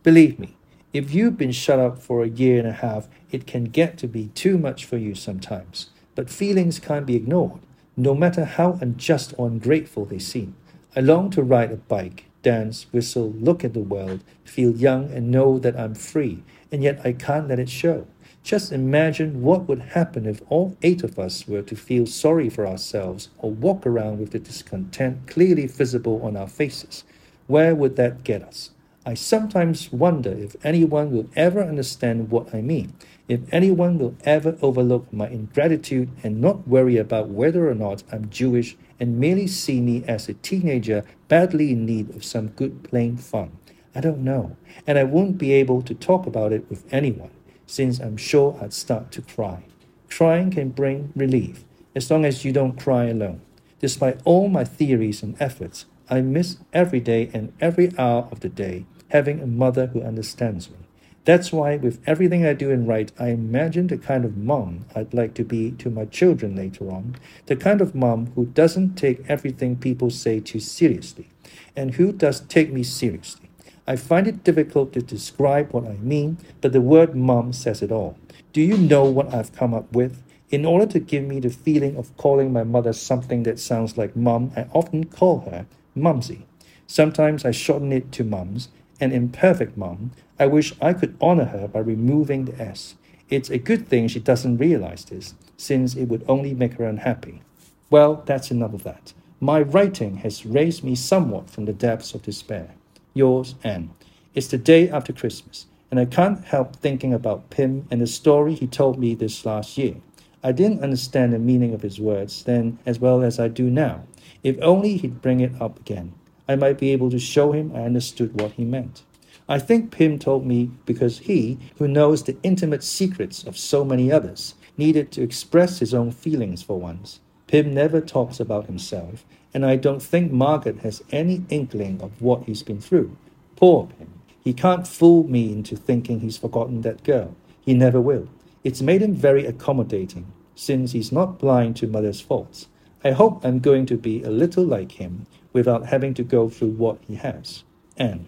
Believe 0.04 0.38
me, 0.38 0.56
if 0.92 1.12
you've 1.12 1.36
been 1.36 1.50
shut 1.50 1.80
up 1.80 1.98
for 1.98 2.22
a 2.22 2.28
year 2.28 2.60
and 2.60 2.68
a 2.68 2.72
half, 2.72 3.08
it 3.32 3.46
can 3.46 3.64
get 3.64 3.98
to 3.98 4.06
be 4.06 4.28
too 4.28 4.56
much 4.56 4.84
for 4.84 4.98
you 4.98 5.16
sometimes. 5.16 5.90
But 6.14 6.30
feelings 6.30 6.78
can't 6.78 7.04
be 7.04 7.16
ignored, 7.16 7.60
no 7.96 8.14
matter 8.14 8.44
how 8.44 8.78
unjust 8.80 9.32
or 9.38 9.46
ungrateful 9.46 10.04
they 10.04 10.18
seem. 10.18 10.54
I 10.94 11.00
long 11.00 11.30
to 11.30 11.42
ride 11.42 11.72
a 11.72 11.76
bike, 11.76 12.26
dance, 12.42 12.86
whistle, 12.92 13.32
look 13.32 13.64
at 13.64 13.74
the 13.74 13.80
world, 13.80 14.22
feel 14.44 14.70
young, 14.70 15.10
and 15.10 15.30
know 15.30 15.58
that 15.58 15.78
I'm 15.78 15.94
free, 15.94 16.42
and 16.70 16.82
yet 16.82 17.00
I 17.04 17.12
can't 17.12 17.48
let 17.48 17.58
it 17.58 17.68
show. 17.68 18.06
Just 18.42 18.70
imagine 18.70 19.42
what 19.42 19.66
would 19.66 19.80
happen 19.80 20.26
if 20.26 20.40
all 20.48 20.76
eight 20.82 21.02
of 21.02 21.18
us 21.18 21.48
were 21.48 21.62
to 21.62 21.74
feel 21.74 22.06
sorry 22.06 22.48
for 22.48 22.66
ourselves 22.66 23.28
or 23.38 23.50
walk 23.50 23.84
around 23.84 24.20
with 24.20 24.30
the 24.30 24.38
discontent 24.38 25.26
clearly 25.26 25.66
visible 25.66 26.22
on 26.22 26.36
our 26.36 26.46
faces. 26.46 27.02
Where 27.48 27.74
would 27.74 27.96
that 27.96 28.22
get 28.22 28.42
us? 28.42 28.70
I 29.08 29.14
sometimes 29.14 29.92
wonder 29.92 30.32
if 30.32 30.56
anyone 30.64 31.12
will 31.12 31.28
ever 31.36 31.62
understand 31.62 32.28
what 32.28 32.52
I 32.52 32.60
mean, 32.60 32.94
if 33.28 33.38
anyone 33.52 34.00
will 34.00 34.16
ever 34.24 34.58
overlook 34.60 35.12
my 35.12 35.28
ingratitude 35.28 36.10
and 36.24 36.40
not 36.40 36.66
worry 36.66 36.96
about 36.96 37.28
whether 37.28 37.70
or 37.70 37.76
not 37.76 38.02
I'm 38.10 38.28
Jewish 38.30 38.76
and 38.98 39.20
merely 39.20 39.46
see 39.46 39.80
me 39.80 40.02
as 40.08 40.28
a 40.28 40.34
teenager 40.34 41.04
badly 41.28 41.70
in 41.70 41.86
need 41.86 42.16
of 42.16 42.24
some 42.24 42.48
good 42.48 42.82
plain 42.82 43.16
fun. 43.16 43.52
I 43.94 44.00
don't 44.00 44.24
know, 44.24 44.56
and 44.88 44.98
I 44.98 45.04
won't 45.04 45.38
be 45.38 45.52
able 45.52 45.82
to 45.82 45.94
talk 45.94 46.26
about 46.26 46.52
it 46.52 46.68
with 46.68 46.92
anyone, 46.92 47.30
since 47.64 48.00
I'm 48.00 48.16
sure 48.16 48.58
I'd 48.60 48.72
start 48.72 49.12
to 49.12 49.22
cry. 49.22 49.62
Crying 50.10 50.50
can 50.50 50.70
bring 50.70 51.12
relief, 51.14 51.62
as 51.94 52.10
long 52.10 52.24
as 52.24 52.44
you 52.44 52.50
don't 52.50 52.76
cry 52.76 53.04
alone. 53.04 53.40
Despite 53.78 54.18
all 54.24 54.48
my 54.48 54.64
theories 54.64 55.22
and 55.22 55.40
efforts, 55.40 55.86
I 56.10 56.22
miss 56.22 56.56
every 56.72 57.00
day 57.00 57.30
and 57.32 57.52
every 57.60 57.96
hour 57.96 58.28
of 58.32 58.40
the 58.40 58.48
day 58.48 58.84
having 59.10 59.40
a 59.40 59.46
mother 59.46 59.86
who 59.86 60.02
understands 60.02 60.70
me. 60.70 60.76
That's 61.24 61.52
why, 61.52 61.76
with 61.76 62.00
everything 62.06 62.46
I 62.46 62.52
do 62.52 62.70
and 62.70 62.86
write, 62.86 63.10
I 63.18 63.30
imagine 63.30 63.88
the 63.88 63.98
kind 63.98 64.24
of 64.24 64.36
mom 64.36 64.84
I'd 64.94 65.12
like 65.12 65.34
to 65.34 65.44
be 65.44 65.72
to 65.72 65.90
my 65.90 66.04
children 66.04 66.54
later 66.54 66.88
on, 66.88 67.16
the 67.46 67.56
kind 67.56 67.80
of 67.80 67.96
mom 67.96 68.32
who 68.36 68.46
doesn't 68.46 68.94
take 68.94 69.28
everything 69.28 69.74
people 69.74 70.10
say 70.10 70.38
too 70.38 70.60
seriously, 70.60 71.28
and 71.74 71.94
who 71.94 72.12
does 72.12 72.40
take 72.40 72.72
me 72.72 72.84
seriously. 72.84 73.50
I 73.88 73.96
find 73.96 74.28
it 74.28 74.44
difficult 74.44 74.92
to 74.92 75.02
describe 75.02 75.72
what 75.72 75.86
I 75.86 75.94
mean, 75.94 76.38
but 76.60 76.72
the 76.72 76.80
word 76.80 77.16
mom 77.16 77.52
says 77.52 77.82
it 77.82 77.90
all. 77.90 78.16
Do 78.52 78.60
you 78.60 78.76
know 78.76 79.04
what 79.04 79.34
I've 79.34 79.52
come 79.52 79.74
up 79.74 79.92
with? 79.92 80.22
In 80.50 80.64
order 80.64 80.86
to 80.86 81.00
give 81.00 81.24
me 81.24 81.40
the 81.40 81.50
feeling 81.50 81.96
of 81.96 82.16
calling 82.16 82.52
my 82.52 82.62
mother 82.62 82.92
something 82.92 83.42
that 83.42 83.58
sounds 83.58 83.98
like 83.98 84.14
mom, 84.14 84.52
I 84.56 84.66
often 84.72 85.04
call 85.04 85.40
her 85.40 85.66
Mumsy. 85.96 86.46
Sometimes 86.86 87.44
I 87.44 87.50
shorten 87.50 87.92
it 87.92 88.12
to 88.12 88.22
Mums, 88.22 88.68
an 89.00 89.12
imperfect 89.12 89.76
mom, 89.76 90.12
I 90.38 90.46
wish 90.46 90.74
I 90.80 90.92
could 90.92 91.16
honor 91.20 91.46
her 91.46 91.68
by 91.68 91.80
removing 91.80 92.44
the 92.44 92.60
S. 92.60 92.94
It's 93.28 93.50
a 93.50 93.58
good 93.58 93.88
thing 93.88 94.08
she 94.08 94.20
doesn't 94.20 94.58
realize 94.58 95.04
this, 95.04 95.34
since 95.56 95.94
it 95.94 96.06
would 96.06 96.24
only 96.28 96.54
make 96.54 96.74
her 96.74 96.84
unhappy. 96.84 97.42
Well, 97.90 98.22
that's 98.26 98.50
enough 98.50 98.74
of 98.74 98.84
that. 98.84 99.12
My 99.40 99.60
writing 99.60 100.18
has 100.18 100.46
raised 100.46 100.82
me 100.82 100.94
somewhat 100.94 101.50
from 101.50 101.64
the 101.64 101.72
depths 101.72 102.14
of 102.14 102.22
despair. 102.22 102.70
Yours, 103.14 103.54
Anne. 103.62 103.90
It's 104.34 104.48
the 104.48 104.58
day 104.58 104.88
after 104.88 105.12
Christmas, 105.12 105.66
and 105.90 105.98
I 105.98 106.04
can't 106.04 106.44
help 106.44 106.76
thinking 106.76 107.14
about 107.14 107.50
Pim 107.50 107.86
and 107.90 108.00
the 108.00 108.06
story 108.06 108.54
he 108.54 108.66
told 108.66 108.98
me 108.98 109.14
this 109.14 109.44
last 109.46 109.78
year. 109.78 109.96
I 110.42 110.52
didn't 110.52 110.82
understand 110.82 111.32
the 111.32 111.38
meaning 111.38 111.74
of 111.74 111.82
his 111.82 111.98
words 111.98 112.44
then 112.44 112.78
as 112.86 113.00
well 113.00 113.22
as 113.22 113.40
I 113.40 113.48
do 113.48 113.68
now. 113.68 114.04
If 114.42 114.56
only 114.62 114.96
he'd 114.96 115.20
bring 115.20 115.40
it 115.40 115.60
up 115.60 115.80
again. 115.80 116.12
I 116.48 116.56
might 116.56 116.78
be 116.78 116.90
able 116.90 117.10
to 117.10 117.18
show 117.18 117.52
him 117.52 117.72
I 117.74 117.80
understood 117.80 118.40
what 118.40 118.52
he 118.52 118.64
meant. 118.64 119.02
I 119.48 119.58
think 119.58 119.92
Pim 119.92 120.18
told 120.18 120.44
me 120.44 120.70
because 120.86 121.18
he, 121.20 121.58
who 121.78 121.86
knows 121.86 122.22
the 122.22 122.36
intimate 122.42 122.82
secrets 122.82 123.44
of 123.44 123.56
so 123.56 123.84
many 123.84 124.10
others, 124.10 124.54
needed 124.76 125.12
to 125.12 125.22
express 125.22 125.78
his 125.78 125.94
own 125.94 126.10
feelings 126.10 126.62
for 126.62 126.80
once. 126.80 127.20
Pim 127.46 127.72
never 127.72 128.00
talks 128.00 128.40
about 128.40 128.66
himself, 128.66 129.24
and 129.54 129.64
I 129.64 129.76
don't 129.76 130.02
think 130.02 130.32
Margaret 130.32 130.80
has 130.80 131.02
any 131.12 131.44
inkling 131.48 132.00
of 132.02 132.20
what 132.20 132.44
he's 132.44 132.64
been 132.64 132.80
through. 132.80 133.16
Poor 133.54 133.88
Pim. 133.98 134.20
He 134.42 134.52
can't 134.52 134.86
fool 134.86 135.24
me 135.24 135.52
into 135.52 135.76
thinking 135.76 136.20
he's 136.20 136.36
forgotten 136.36 136.82
that 136.82 137.04
girl. 137.04 137.36
He 137.60 137.74
never 137.74 138.00
will. 138.00 138.28
It's 138.64 138.82
made 138.82 139.02
him 139.02 139.14
very 139.14 139.46
accommodating, 139.46 140.32
since 140.56 140.92
he's 140.92 141.12
not 141.12 141.38
blind 141.38 141.76
to 141.76 141.86
mother's 141.86 142.20
faults. 142.20 142.66
I 143.04 143.12
hope 143.12 143.44
I'm 143.44 143.60
going 143.60 143.86
to 143.86 143.96
be 143.96 144.22
a 144.24 144.30
little 144.30 144.64
like 144.64 144.92
him 144.92 145.26
without 145.56 145.86
having 145.86 146.12
to 146.12 146.22
go 146.22 146.50
through 146.50 146.72
what 146.72 146.98
he 147.08 147.14
has. 147.14 147.64
And 147.96 148.26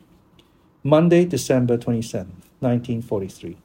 Monday, 0.82 1.26
December 1.26 1.76
27, 1.76 2.24
1943. 2.60 3.58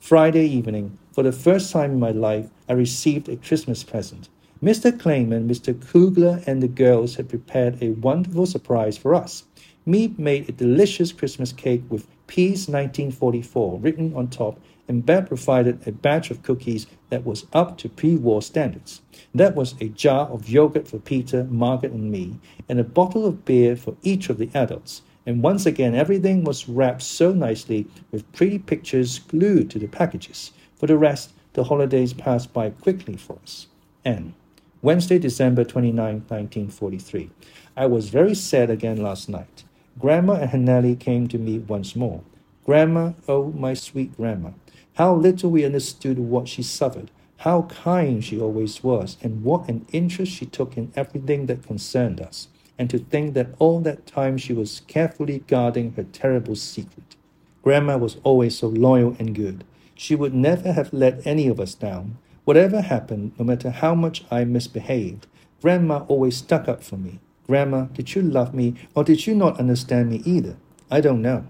Friday 0.00 0.46
evening, 0.46 0.96
for 1.12 1.22
the 1.22 1.30
first 1.30 1.70
time 1.70 1.90
in 1.90 2.00
my 2.00 2.12
life, 2.12 2.48
I 2.66 2.72
received 2.72 3.28
a 3.28 3.36
Christmas 3.36 3.84
present. 3.84 4.30
Mr. 4.62 4.98
Kleiman, 4.98 5.46
Mr. 5.46 5.78
Kugler, 5.86 6.40
and 6.46 6.62
the 6.62 6.68
girls 6.68 7.16
had 7.16 7.28
prepared 7.28 7.82
a 7.82 7.90
wonderful 7.90 8.46
surprise 8.46 8.96
for 8.96 9.14
us. 9.14 9.44
Miep 9.86 10.18
made 10.18 10.48
a 10.48 10.52
delicious 10.52 11.12
Christmas 11.12 11.52
cake 11.52 11.82
with 11.90 12.06
Peace 12.26 12.68
1944 12.68 13.80
written 13.80 14.14
on 14.16 14.28
top 14.28 14.58
and 14.90 15.06
Bep 15.06 15.28
provided 15.28 15.86
a 15.86 15.92
batch 15.92 16.32
of 16.32 16.42
cookies 16.42 16.88
that 17.10 17.24
was 17.24 17.46
up 17.52 17.78
to 17.78 17.88
pre 17.88 18.16
war 18.16 18.42
standards. 18.42 19.02
That 19.32 19.54
was 19.54 19.76
a 19.80 19.86
jar 19.86 20.26
of 20.26 20.48
yogurt 20.48 20.88
for 20.88 20.98
Peter, 20.98 21.44
Margaret, 21.44 21.92
and 21.92 22.10
me, 22.10 22.40
and 22.68 22.80
a 22.80 22.82
bottle 22.98 23.24
of 23.24 23.44
beer 23.44 23.76
for 23.76 23.96
each 24.02 24.28
of 24.28 24.38
the 24.38 24.50
adults. 24.52 25.02
And 25.24 25.44
once 25.44 25.64
again, 25.64 25.94
everything 25.94 26.42
was 26.42 26.68
wrapped 26.68 27.02
so 27.02 27.32
nicely 27.32 27.86
with 28.10 28.32
pretty 28.32 28.58
pictures 28.58 29.20
glued 29.20 29.70
to 29.70 29.78
the 29.78 29.86
packages. 29.86 30.50
For 30.74 30.88
the 30.88 30.98
rest, 30.98 31.30
the 31.52 31.62
holidays 31.62 32.12
passed 32.12 32.52
by 32.52 32.70
quickly 32.70 33.16
for 33.16 33.38
us. 33.44 33.68
And 34.04 34.34
Wednesday, 34.82 35.20
December 35.20 35.62
29, 35.62 36.24
1943. 36.26 37.30
I 37.76 37.86
was 37.86 38.08
very 38.08 38.34
sad 38.34 38.70
again 38.70 39.00
last 39.00 39.28
night. 39.28 39.62
Grandma 40.00 40.32
and 40.32 40.50
Hanneli 40.50 40.98
came 40.98 41.28
to 41.28 41.38
me 41.38 41.60
once 41.60 41.94
more. 41.94 42.22
Grandma, 42.64 43.12
oh, 43.28 43.52
my 43.52 43.74
sweet 43.74 44.16
grandma, 44.16 44.50
how 45.00 45.14
little 45.14 45.50
we 45.50 45.64
understood 45.64 46.18
what 46.18 46.46
she 46.46 46.62
suffered, 46.62 47.10
how 47.38 47.62
kind 47.62 48.22
she 48.22 48.38
always 48.38 48.84
was, 48.84 49.16
and 49.22 49.42
what 49.42 49.66
an 49.66 49.86
interest 49.92 50.30
she 50.30 50.44
took 50.44 50.76
in 50.76 50.92
everything 50.94 51.46
that 51.46 51.66
concerned 51.66 52.20
us. 52.20 52.48
And 52.78 52.90
to 52.90 52.98
think 52.98 53.32
that 53.32 53.54
all 53.58 53.80
that 53.80 54.06
time 54.06 54.36
she 54.36 54.52
was 54.52 54.82
carefully 54.88 55.42
guarding 55.46 55.94
her 55.94 56.02
terrible 56.02 56.54
secret. 56.54 57.16
Grandma 57.62 57.96
was 57.96 58.18
always 58.24 58.58
so 58.58 58.66
loyal 58.66 59.16
and 59.18 59.34
good. 59.34 59.64
She 59.94 60.14
would 60.14 60.34
never 60.34 60.70
have 60.74 60.92
let 60.92 61.26
any 61.26 61.48
of 61.48 61.58
us 61.58 61.74
down. 61.74 62.18
Whatever 62.44 62.82
happened, 62.82 63.32
no 63.38 63.44
matter 63.46 63.70
how 63.70 63.94
much 63.94 64.26
I 64.30 64.44
misbehaved, 64.44 65.26
Grandma 65.62 66.04
always 66.08 66.36
stuck 66.36 66.68
up 66.68 66.82
for 66.82 66.98
me. 66.98 67.20
Grandma, 67.46 67.84
did 67.84 68.14
you 68.14 68.20
love 68.20 68.52
me, 68.52 68.74
or 68.94 69.02
did 69.02 69.26
you 69.26 69.34
not 69.34 69.58
understand 69.58 70.10
me 70.10 70.20
either? 70.26 70.58
I 70.90 71.00
don't 71.00 71.22
know. 71.22 71.48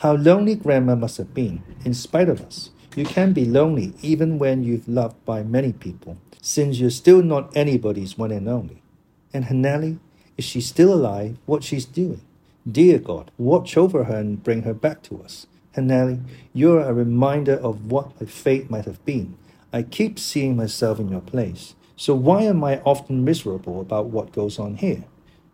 How 0.00 0.16
lonely 0.16 0.54
Grandma 0.54 0.96
must 0.96 1.16
have 1.16 1.32
been, 1.32 1.62
in 1.82 1.94
spite 1.94 2.28
of 2.28 2.42
us. 2.42 2.68
You 2.96 3.04
can 3.04 3.32
be 3.32 3.44
lonely 3.44 3.92
even 4.02 4.38
when 4.38 4.64
you've 4.64 4.88
loved 4.88 5.24
by 5.24 5.44
many 5.44 5.72
people, 5.72 6.18
since 6.42 6.80
you're 6.80 6.90
still 6.90 7.22
not 7.22 7.56
anybody's 7.56 8.18
one 8.18 8.32
and 8.32 8.48
only. 8.48 8.82
And 9.32 9.44
Hanneli, 9.44 10.00
is 10.36 10.44
she 10.44 10.60
still 10.60 10.92
alive? 10.92 11.36
What 11.46 11.62
she's 11.62 11.84
doing? 11.84 12.22
Dear 12.70 12.98
God, 12.98 13.30
watch 13.38 13.76
over 13.76 14.04
her 14.04 14.16
and 14.16 14.42
bring 14.42 14.62
her 14.62 14.74
back 14.74 15.02
to 15.04 15.22
us. 15.22 15.46
Hanneli, 15.76 16.20
you're 16.52 16.80
a 16.80 16.92
reminder 16.92 17.54
of 17.54 17.92
what 17.92 18.20
my 18.20 18.26
fate 18.26 18.68
might 18.70 18.86
have 18.86 19.04
been. 19.04 19.36
I 19.72 19.82
keep 19.82 20.18
seeing 20.18 20.56
myself 20.56 20.98
in 20.98 21.10
your 21.10 21.20
place. 21.20 21.76
So 21.94 22.14
why 22.14 22.42
am 22.42 22.64
I 22.64 22.80
often 22.80 23.24
miserable 23.24 23.80
about 23.80 24.06
what 24.06 24.32
goes 24.32 24.58
on 24.58 24.76
here? 24.76 25.04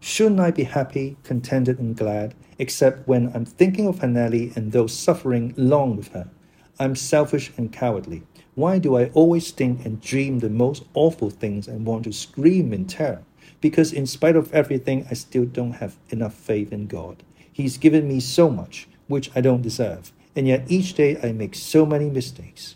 Shouldn't 0.01 0.41
I 0.41 0.53
be 0.53 0.65
happy, 0.65 1.17
contented, 1.23 1.79
and 1.79 1.95
glad, 1.95 2.35
except 2.59 3.07
when 3.07 3.31
I'm 3.35 3.45
thinking 3.45 3.87
of 3.87 3.97
Hanneli 3.97 4.57
and 4.57 4.73
those 4.73 4.95
suffering 4.95 5.53
along 5.59 5.97
with 5.97 6.09
her? 6.09 6.31
I'm 6.79 6.95
selfish 6.95 7.53
and 7.57 7.73
cowardly. 7.73 8.23
Why 8.55 8.79
do 8.79 8.97
I 8.97 9.07
always 9.15 9.51
think 9.51 9.87
and 9.87 10.01
dream 10.01 10.41
the 10.41 10.51
most 10.51 10.85
awful 10.93 11.31
things 11.31 11.69
and 11.69 11.87
want 11.87 12.05
to 12.05 12.13
scream 12.13 12.73
in 12.73 12.87
terror? 12.87 13.23
Because 13.61 13.93
in 13.93 14.07
spite 14.07 14.37
of 14.37 14.53
everything, 14.53 15.07
I 15.11 15.15
still 15.15 15.47
don't 15.47 15.73
have 15.73 15.97
enough 16.11 16.35
faith 16.35 16.73
in 16.73 16.87
God. 16.87 17.23
He's 17.51 17.79
given 17.79 18.07
me 18.07 18.21
so 18.21 18.51
much, 18.51 18.89
which 19.09 19.31
I 19.35 19.41
don't 19.41 19.63
deserve, 19.63 20.13
and 20.35 20.47
yet 20.47 20.65
each 20.69 20.93
day 20.95 21.19
I 21.23 21.33
make 21.33 21.55
so 21.55 21.87
many 21.87 22.11
mistakes. 22.11 22.75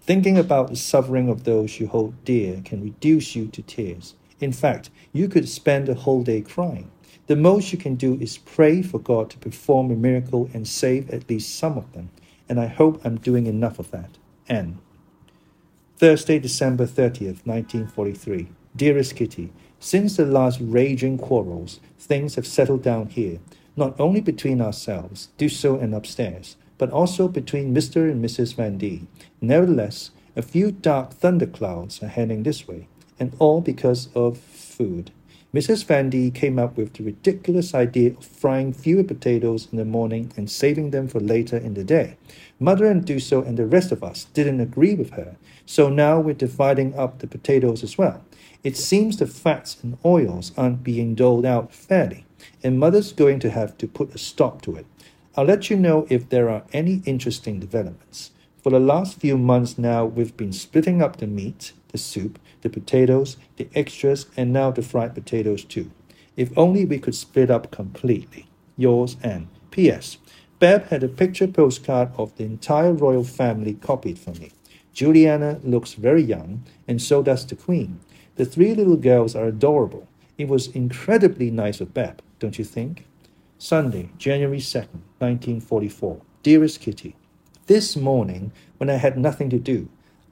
Thinking 0.00 0.38
about 0.38 0.68
the 0.68 0.76
suffering 0.76 1.28
of 1.28 1.44
those 1.44 1.78
you 1.78 1.88
hold 1.88 2.24
dear 2.24 2.62
can 2.64 2.82
reduce 2.82 3.36
you 3.36 3.48
to 3.48 3.60
tears. 3.60 4.14
In 4.40 4.52
fact, 4.52 4.88
you 5.12 5.28
could 5.28 5.48
spend 5.48 5.88
a 5.88 5.94
whole 5.94 6.22
day 6.22 6.40
crying. 6.40 6.90
The 7.26 7.36
most 7.36 7.72
you 7.72 7.78
can 7.78 7.96
do 7.96 8.16
is 8.20 8.38
pray 8.38 8.82
for 8.82 8.98
God 8.98 9.30
to 9.30 9.38
perform 9.38 9.90
a 9.90 9.96
miracle 9.96 10.48
and 10.54 10.66
save 10.66 11.10
at 11.10 11.28
least 11.28 11.56
some 11.56 11.76
of 11.76 11.92
them, 11.92 12.10
and 12.48 12.60
I 12.60 12.66
hope 12.66 13.00
I'm 13.04 13.16
doing 13.16 13.46
enough 13.46 13.78
of 13.78 13.90
that. 13.90 14.18
N. 14.48 14.78
Thursday, 15.96 16.38
December 16.38 16.86
30th, 16.86 17.46
1943. 17.46 18.48
Dearest 18.76 19.16
Kitty, 19.16 19.52
since 19.80 20.16
the 20.16 20.26
last 20.26 20.58
raging 20.62 21.16
quarrels, 21.16 21.80
things 21.98 22.34
have 22.34 22.46
settled 22.46 22.82
down 22.82 23.08
here, 23.08 23.38
not 23.76 23.98
only 23.98 24.20
between 24.20 24.60
ourselves, 24.60 25.28
do 25.38 25.48
so 25.48 25.78
and 25.78 25.94
upstairs, 25.94 26.56
but 26.78 26.90
also 26.90 27.28
between 27.28 27.74
Mr. 27.74 28.10
and 28.10 28.22
Mrs. 28.22 28.54
Van 28.54 28.76
D. 28.76 29.06
Nevertheless, 29.40 30.10
a 30.34 30.42
few 30.42 30.70
dark 30.70 31.12
thunderclouds 31.12 32.02
are 32.02 32.08
heading 32.08 32.42
this 32.42 32.68
way, 32.68 32.88
and 33.18 33.34
all 33.38 33.62
because 33.62 34.08
of 34.14 34.36
food. 34.36 35.10
Mrs. 35.54 35.84
Van 35.84 36.10
D 36.10 36.30
came 36.30 36.58
up 36.58 36.76
with 36.76 36.94
the 36.94 37.04
ridiculous 37.04 37.72
idea 37.72 38.10
of 38.10 38.24
frying 38.24 38.72
fewer 38.72 39.04
potatoes 39.04 39.68
in 39.70 39.78
the 39.78 39.84
morning 39.84 40.32
and 40.36 40.50
saving 40.50 40.90
them 40.90 41.06
for 41.08 41.20
later 41.20 41.56
in 41.56 41.74
the 41.74 41.84
day. 41.84 42.16
Mother 42.58 42.86
and 42.86 43.06
Dussel 43.06 43.46
and 43.46 43.56
the 43.56 43.66
rest 43.66 43.92
of 43.92 44.02
us 44.02 44.24
didn't 44.34 44.60
agree 44.60 44.94
with 44.94 45.10
her, 45.10 45.36
so 45.64 45.88
now 45.88 46.18
we're 46.18 46.34
dividing 46.34 46.94
up 46.98 47.20
the 47.20 47.26
potatoes 47.26 47.82
as 47.82 47.96
well. 47.96 48.24
It 48.64 48.76
seems 48.76 49.16
the 49.16 49.26
fats 49.26 49.76
and 49.82 49.96
oils 50.04 50.52
aren't 50.56 50.82
being 50.82 51.14
doled 51.14 51.46
out 51.46 51.72
fairly, 51.72 52.26
and 52.62 52.80
Mother's 52.80 53.12
going 53.12 53.38
to 53.40 53.50
have 53.50 53.78
to 53.78 53.86
put 53.86 54.14
a 54.14 54.18
stop 54.18 54.62
to 54.62 54.74
it. 54.74 54.86
I'll 55.36 55.44
let 55.44 55.70
you 55.70 55.76
know 55.76 56.06
if 56.10 56.28
there 56.28 56.50
are 56.50 56.64
any 56.72 57.02
interesting 57.06 57.60
developments. 57.60 58.32
For 58.62 58.70
the 58.70 58.80
last 58.80 59.20
few 59.20 59.38
months 59.38 59.78
now, 59.78 60.04
we've 60.04 60.36
been 60.36 60.52
splitting 60.52 61.00
up 61.00 61.18
the 61.18 61.28
meat, 61.28 61.72
the 61.92 61.98
soup, 61.98 62.38
the 62.66 62.80
potatoes, 62.80 63.36
the 63.56 63.68
extras, 63.74 64.26
and 64.36 64.52
now 64.52 64.72
the 64.72 64.82
fried 64.82 65.14
potatoes 65.14 65.62
too. 65.64 65.90
If 66.36 66.56
only 66.58 66.84
we 66.84 66.98
could 66.98 67.14
split 67.14 67.50
up 67.50 67.70
completely. 67.70 68.48
Yours, 68.76 69.16
Anne. 69.22 69.48
P.S. 69.70 70.18
Bep 70.58 70.88
had 70.88 71.04
a 71.04 71.08
picture 71.08 71.46
postcard 71.46 72.10
of 72.16 72.36
the 72.36 72.44
entire 72.44 72.92
royal 72.92 73.24
family 73.24 73.74
copied 73.74 74.18
for 74.18 74.32
me. 74.32 74.50
Juliana 74.92 75.60
looks 75.62 75.92
very 75.94 76.22
young, 76.22 76.64
and 76.88 77.00
so 77.00 77.22
does 77.22 77.46
the 77.46 77.54
Queen. 77.54 78.00
The 78.36 78.44
three 78.44 78.74
little 78.74 78.96
girls 78.96 79.36
are 79.36 79.46
adorable. 79.46 80.08
It 80.36 80.48
was 80.48 80.68
incredibly 80.68 81.50
nice 81.50 81.80
of 81.80 81.94
Bep, 81.94 82.20
don't 82.38 82.58
you 82.58 82.64
think? 82.64 83.06
Sunday, 83.58 84.10
January 84.18 84.58
2nd, 84.58 85.00
1944. 85.18 86.20
Dearest 86.42 86.80
Kitty, 86.80 87.14
This 87.66 87.96
morning, 87.96 88.52
when 88.78 88.90
I 88.90 88.94
had 88.94 89.18
nothing 89.18 89.50
to 89.50 89.58
do, 89.58 89.88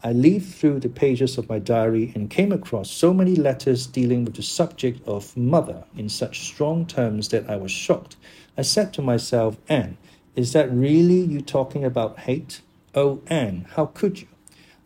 I 0.07 0.13
leafed 0.13 0.59
through 0.59 0.81
the 0.81 0.91
pages 0.91 1.39
of 1.39 1.49
my 1.49 1.59
diary 1.59 2.13
and 2.15 2.29
came 2.29 2.53
across 2.53 2.91
so 2.91 3.15
many 3.15 3.35
letters 3.35 3.87
dealing 3.87 4.27
with 4.27 4.35
the 4.35 4.43
subject 4.43 5.01
of 5.09 5.35
mother 5.35 5.85
in 5.97 6.11
such 6.11 6.41
strong 6.41 6.85
terms 6.85 7.31
that 7.31 7.49
I 7.49 7.57
was 7.57 7.71
shocked. 7.71 8.17
I 8.55 8.61
said 8.63 8.93
to 8.93 9.03
myself, 9.03 9.57
Anne, 9.67 9.97
is 10.37 10.53
that 10.53 10.71
really 10.71 11.21
you 11.21 11.41
talking 11.41 11.87
about 11.87 12.19
hate? 12.19 12.61
Oh, 12.95 13.23
Anne, 13.29 13.67
how 13.77 13.87
could 13.87 14.21
you? 14.21 14.29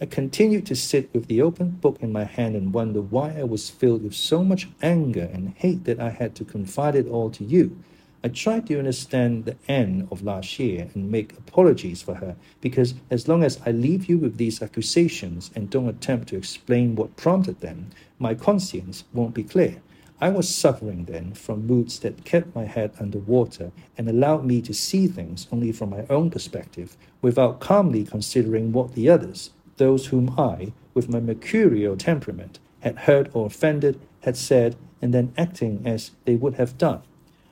I 0.00 0.06
continued 0.06 0.66
to 0.66 0.76
sit 0.76 1.12
with 1.12 1.26
the 1.26 1.42
open 1.42 1.70
book 1.70 1.96
in 2.00 2.12
my 2.12 2.22
hand 2.22 2.54
and 2.54 2.72
wonder 2.72 3.00
why 3.02 3.34
I 3.36 3.42
was 3.42 3.70
filled 3.70 4.04
with 4.04 4.14
so 4.14 4.44
much 4.44 4.68
anger 4.82 5.28
and 5.32 5.52
hate 5.56 5.82
that 5.82 5.98
I 5.98 6.10
had 6.10 6.36
to 6.36 6.44
confide 6.44 6.94
it 6.94 7.08
all 7.08 7.28
to 7.30 7.42
you. 7.42 7.76
I 8.24 8.28
tried 8.28 8.66
to 8.66 8.78
understand 8.80 9.44
the 9.44 9.56
end 9.68 10.08
of 10.10 10.24
last 10.24 10.58
year 10.58 10.88
and 10.92 11.08
make 11.08 11.38
apologies 11.38 12.02
for 12.02 12.14
her 12.14 12.34
because 12.60 12.94
as 13.10 13.28
long 13.28 13.44
as 13.44 13.60
I 13.64 13.70
leave 13.70 14.06
you 14.06 14.18
with 14.18 14.38
these 14.38 14.60
accusations 14.60 15.52
and 15.54 15.70
don't 15.70 15.88
attempt 15.88 16.28
to 16.30 16.36
explain 16.36 16.96
what 16.96 17.14
prompted 17.14 17.60
them, 17.60 17.90
my 18.18 18.34
conscience 18.34 19.04
won't 19.12 19.34
be 19.34 19.44
clear. 19.44 19.80
I 20.20 20.30
was 20.30 20.52
suffering 20.52 21.04
then 21.04 21.32
from 21.34 21.68
moods 21.68 22.00
that 22.00 22.24
kept 22.24 22.56
my 22.56 22.64
head 22.64 22.90
under 22.98 23.20
water 23.20 23.70
and 23.96 24.08
allowed 24.08 24.44
me 24.44 24.62
to 24.62 24.74
see 24.74 25.06
things 25.06 25.46
only 25.52 25.70
from 25.70 25.90
my 25.90 26.04
own 26.10 26.28
perspective 26.28 26.96
without 27.22 27.60
calmly 27.60 28.02
considering 28.02 28.72
what 28.72 28.96
the 28.96 29.08
others, 29.08 29.50
those 29.76 30.06
whom 30.06 30.34
I, 30.36 30.72
with 30.92 31.08
my 31.08 31.20
mercurial 31.20 31.96
temperament, 31.96 32.58
had 32.80 32.98
hurt 32.98 33.30
or 33.32 33.46
offended, 33.46 34.00
had 34.22 34.36
said, 34.36 34.74
and 35.00 35.14
then 35.14 35.32
acting 35.38 35.82
as 35.86 36.10
they 36.24 36.34
would 36.34 36.54
have 36.54 36.76
done. 36.76 37.02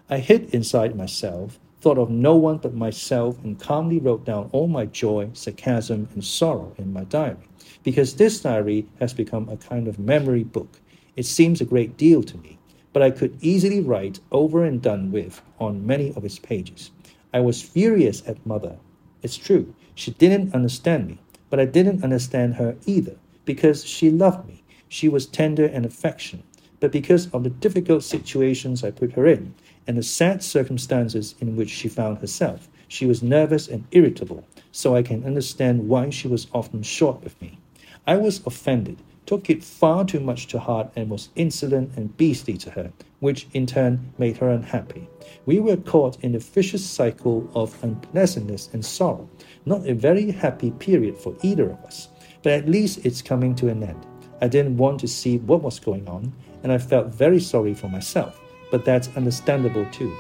I 0.09 0.19
hid 0.19 0.55
inside 0.55 0.95
myself, 0.95 1.59
thought 1.81 1.99
of 1.99 2.11
no 2.11 2.37
one 2.37 2.59
but 2.59 2.75
myself, 2.75 3.43
and 3.43 3.59
calmly 3.59 3.99
wrote 3.99 4.25
down 4.25 4.49
all 4.53 4.69
my 4.69 4.87
joy, 4.87 5.31
sarcasm, 5.33 6.09
and 6.15 6.25
sorrow 6.25 6.73
in 6.79 6.93
my 6.93 7.03
diary. 7.03 7.49
Because 7.83 8.15
this 8.15 8.41
diary 8.41 8.87
has 9.01 9.13
become 9.13 9.49
a 9.49 9.57
kind 9.57 9.89
of 9.89 9.99
memory 9.99 10.45
book, 10.45 10.79
it 11.17 11.27
seems 11.27 11.61
a 11.61 11.65
great 11.65 11.97
deal 11.97 12.23
to 12.23 12.39
me, 12.39 12.57
but 12.93 13.03
I 13.03 13.11
could 13.11 13.37
easily 13.41 13.81
write 13.81 14.21
over 14.31 14.65
and 14.65 14.81
done 14.81 15.11
with 15.11 15.43
on 15.59 15.85
many 15.85 16.13
of 16.15 16.25
its 16.25 16.39
pages. 16.39 16.93
I 17.35 17.41
was 17.41 17.61
furious 17.61 18.23
at 18.29 18.47
mother. 18.47 18.77
It's 19.25 19.37
true, 19.37 19.75
she 19.97 20.13
didn't 20.13 20.55
understand 20.55 21.09
me, 21.09 21.19
but 21.51 21.59
I 21.59 21.65
didn't 21.65 22.05
understand 22.05 22.55
her 22.55 22.77
either, 22.87 23.17
because 23.45 23.85
she 23.85 24.11
loved 24.11 24.47
me. 24.47 24.63
She 24.89 25.09
was 25.09 25.27
tender 25.27 25.67
and 25.67 25.85
affectionate, 25.85 26.45
but 26.79 26.93
because 26.93 27.29
of 27.33 27.43
the 27.43 27.51
difficult 27.51 28.05
situations 28.05 28.85
I 28.85 28.93
put 28.93 29.13
her 29.15 29.27
in, 29.27 29.53
and 29.87 29.97
the 29.97 30.03
sad 30.03 30.43
circumstances 30.43 31.35
in 31.41 31.57
which 31.57 31.71
she 31.71 31.89
found 31.89 32.19
herself. 32.19 32.69
She 32.89 33.07
was 33.07 33.23
nervous 33.23 33.69
and 33.69 33.85
irritable, 33.91 34.45
so 34.73 34.95
I 34.95 35.03
can 35.03 35.25
understand 35.25 35.89
why 35.89 36.11
she 36.11 36.29
was 36.29 36.47
often 36.53 36.83
short 36.83 37.23
with 37.23 37.41
me. 37.41 37.59
I 38.07 38.17
was 38.17 38.45
offended, 38.47 38.99
took 39.27 39.51
it 39.51 39.65
far 39.65 40.05
too 40.05 40.21
much 40.21 40.47
to 40.49 40.59
heart, 40.59 40.93
and 40.95 41.11
was 41.11 41.31
insolent 41.35 41.97
and 41.97 42.17
beastly 42.17 42.57
to 42.59 42.71
her, 42.71 42.93
which 43.19 43.49
in 43.53 43.67
turn 43.67 44.13
made 44.19 44.37
her 44.37 44.51
unhappy. 44.51 45.09
We 45.47 45.59
were 45.59 45.77
caught 45.77 46.23
in 46.23 46.35
a 46.35 46.39
vicious 46.39 46.85
cycle 46.85 47.51
of 47.55 47.83
unpleasantness 47.83 48.71
and 48.73 48.85
sorrow, 48.85 49.29
not 49.65 49.89
a 49.89 49.95
very 49.95 50.31
happy 50.31 50.71
period 50.71 51.17
for 51.17 51.35
either 51.43 51.71
of 51.71 51.85
us, 51.85 52.09
but 52.43 52.53
at 52.53 52.69
least 52.69 53.05
it's 53.05 53.23
coming 53.23 53.55
to 53.57 53.69
an 53.69 53.83
end. 53.83 54.07
I 54.41 54.49
didn't 54.49 54.77
want 54.77 55.01
to 55.01 55.09
see 55.09 55.39
what 55.39 55.63
was 55.63 55.81
going 55.81 56.07
on, 56.07 56.33
and 56.63 56.71
I 56.71 56.79
felt 56.79 57.09
very 57.09 57.41
sorry 57.41 57.75
for 57.75 57.89
myself 57.89 58.41
but 58.71 58.85
that's 58.85 59.15
understandable 59.17 59.87
too. 59.93 60.15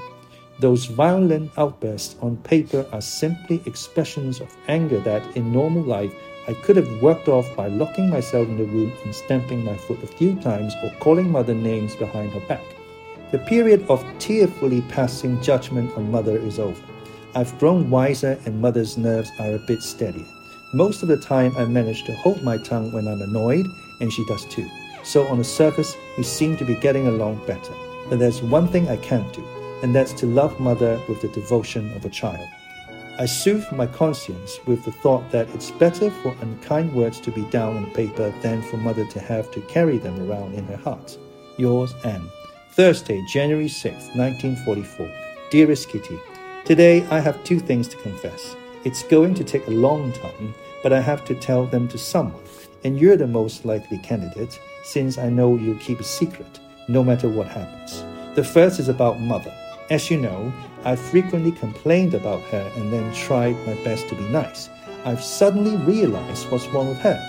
Those 0.59 0.87
violent 0.87 1.53
outbursts 1.59 2.17
on 2.23 2.39
paper 2.39 2.87
are 2.93 3.01
simply 3.01 3.63
expressions 3.67 4.41
of 4.41 4.55
anger 4.69 5.01
that, 5.01 5.37
in 5.37 5.53
normal 5.53 5.83
life, 5.83 6.13
I 6.49 6.55
could 6.55 6.77
have 6.77 7.03
worked 7.03 7.29
off 7.29 7.55
by 7.57 7.69
locking 7.69 8.09
myself 8.09 8.49
in 8.49 8.57
the 8.57 8.65
room 8.65 8.93
and 9.05 9.15
stamping 9.15 9.65
my 9.65 9.77
foot 9.77 10.03
a 10.03 10.07
few 10.07 10.37
times 10.37 10.75
or 10.83 10.91
calling 11.01 11.31
mother 11.31 11.55
names 11.55 11.95
behind 11.97 12.33
her 12.33 12.41
back. 12.41 12.65
The 13.33 13.39
period 13.41 13.85
of 13.91 14.05
tearfully 14.19 14.83
passing 14.83 15.43
judgment 15.43 15.95
on 15.97 16.11
mother 16.11 16.39
is 16.39 16.59
over. 16.59 16.81
I've 17.35 17.59
grown 17.59 17.91
wiser 17.91 18.39
and 18.47 18.63
mother's 18.63 18.97
nerves 18.97 19.31
are 19.39 19.57
a 19.57 19.67
bit 19.67 19.83
steadier. 19.83 20.25
Most 20.73 21.03
of 21.03 21.09
the 21.09 21.19
time, 21.19 21.55
I 21.57 21.65
manage 21.65 22.05
to 22.05 22.15
hold 22.15 22.43
my 22.43 22.57
tongue 22.57 22.93
when 22.93 23.09
I'm 23.09 23.21
annoyed, 23.21 23.67
and 24.01 24.13
she 24.13 24.25
does 24.27 24.45
too. 24.47 24.69
So, 25.05 25.27
on 25.29 25.39
the 25.39 25.45
surface, 25.45 25.97
we 26.17 26.23
seem 26.23 26.57
to 26.57 26.65
be 26.65 26.75
getting 26.77 27.09
along 27.09 27.45
better. 27.47 27.73
But 28.09 28.19
there's 28.19 28.43
one 28.43 28.69
thing 28.69 28.89
I 28.89 28.97
can't 28.97 29.33
do, 29.33 29.45
and 29.83 29.95
that's 29.95 30.13
to 30.15 30.27
love 30.27 30.61
mother 30.61 31.01
with 31.09 31.21
the 31.23 31.29
devotion 31.29 31.93
of 31.97 32.05
a 32.05 32.11
child. 32.11 32.49
I 33.19 33.27
soothe 33.27 33.71
my 33.73 33.87
conscience 33.87 34.59
with 34.67 34.85
the 34.85 34.93
thought 34.93 35.31
that 35.31 35.49
it's 35.55 35.71
better 35.73 36.11
for 36.11 36.37
unkind 36.41 36.93
words 36.95 37.19
to 37.21 37.31
be 37.31 37.43
down 37.51 37.77
on 37.77 37.91
paper 37.93 38.33
than 38.43 38.63
for 38.63 38.77
mother 38.77 39.07
to 39.07 39.21
have 39.21 39.51
to 39.53 39.61
carry 39.63 39.99
them 39.99 40.31
around 40.31 40.55
in 40.55 40.67
her 40.67 40.77
heart. 40.77 41.19
Yours, 41.57 41.95
Anne. 42.05 42.29
Thursday, 42.73 43.25
January 43.33 43.69
6, 43.69 43.95
1944. 44.15 45.11
Dearest 45.51 45.89
Kitty, 45.89 46.19
Today 46.67 47.07
I 47.07 47.21
have 47.21 47.43
two 47.45 47.59
things 47.59 47.89
to 47.89 47.97
confess. 47.99 48.55
It's 48.85 49.05
going 49.05 49.35
to 49.35 49.45
take 49.45 49.67
a 49.67 49.71
long 49.71 50.13
time, 50.13 50.55
but 50.83 50.93
I 50.93 51.01
have 51.01 51.25
to 51.27 51.35
tell 51.35 51.65
them 51.65 51.89
to 51.89 51.97
someone, 51.97 52.43
and 52.85 53.01
you're 53.01 53.17
the 53.17 53.27
most 53.27 53.65
likely 53.65 53.99
candidate 53.99 54.61
since 54.85 55.17
I 55.17 55.31
know 55.31 55.57
you'll 55.57 55.79
keep 55.79 56.01
a 56.01 56.05
secret 56.05 56.61
no 56.89 57.03
matter 57.03 57.29
what 57.29 57.49
happens. 57.49 58.05
The 58.35 58.45
first 58.45 58.79
is 58.79 58.89
about 58.89 59.21
mother. 59.21 59.53
As 59.91 60.11
you 60.11 60.19
know, 60.19 60.53
I've 60.85 61.01
frequently 61.01 61.53
complained 61.53 62.15
about 62.15 62.43
her 62.45 62.71
and 62.77 62.93
then 62.93 63.13
tried 63.15 63.57
my 63.67 63.75
best 63.85 64.09
to 64.09 64.15
be 64.15 64.29
nice. 64.29 64.69
I've 65.05 65.23
suddenly 65.23 65.77
realized 65.77 66.51
what's 66.51 66.67
wrong 66.69 66.89
with 66.89 66.99
her. 66.99 67.21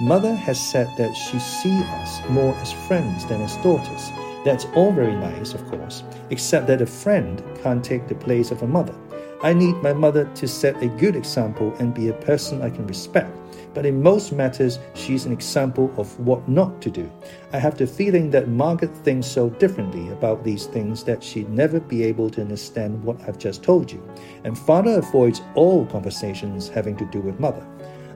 Mother 0.00 0.34
has 0.34 0.60
said 0.60 0.88
that 0.98 1.14
she 1.14 1.38
sees 1.38 1.82
us 1.82 2.20
more 2.28 2.54
as 2.56 2.72
friends 2.72 3.24
than 3.26 3.40
as 3.42 3.56
daughters, 3.58 4.10
That's 4.44 4.64
all 4.74 4.92
very 4.92 5.14
nice, 5.14 5.54
of 5.54 5.64
course, 5.68 6.02
except 6.30 6.66
that 6.66 6.82
a 6.82 6.86
friend 6.86 7.42
can't 7.62 7.84
take 7.84 8.08
the 8.08 8.16
place 8.16 8.50
of 8.50 8.62
a 8.62 8.66
mother. 8.66 8.94
I 9.42 9.52
need 9.52 9.76
my 9.76 9.92
mother 9.92 10.28
to 10.34 10.48
set 10.48 10.82
a 10.82 10.88
good 10.88 11.14
example 11.14 11.74
and 11.78 11.94
be 11.94 12.08
a 12.08 12.12
person 12.12 12.60
I 12.60 12.70
can 12.70 12.86
respect. 12.86 13.30
But 13.74 13.86
in 13.86 14.02
most 14.02 14.32
matters, 14.32 14.78
she's 14.94 15.24
an 15.24 15.32
example 15.32 15.92
of 15.96 16.18
what 16.20 16.46
not 16.48 16.82
to 16.82 16.90
do. 16.90 17.10
I 17.52 17.58
have 17.58 17.78
the 17.78 17.86
feeling 17.86 18.30
that 18.30 18.48
Margaret 18.48 18.94
thinks 18.98 19.26
so 19.26 19.50
differently 19.50 20.10
about 20.10 20.44
these 20.44 20.66
things 20.66 21.04
that 21.04 21.22
she'd 21.22 21.48
never 21.48 21.80
be 21.80 22.02
able 22.04 22.28
to 22.30 22.40
understand 22.40 23.02
what 23.02 23.20
I've 23.26 23.38
just 23.38 23.62
told 23.62 23.90
you. 23.90 24.06
And 24.44 24.58
father 24.58 24.98
avoids 24.98 25.40
all 25.54 25.86
conversations 25.86 26.68
having 26.68 26.96
to 26.96 27.06
do 27.06 27.20
with 27.20 27.40
mother. 27.40 27.66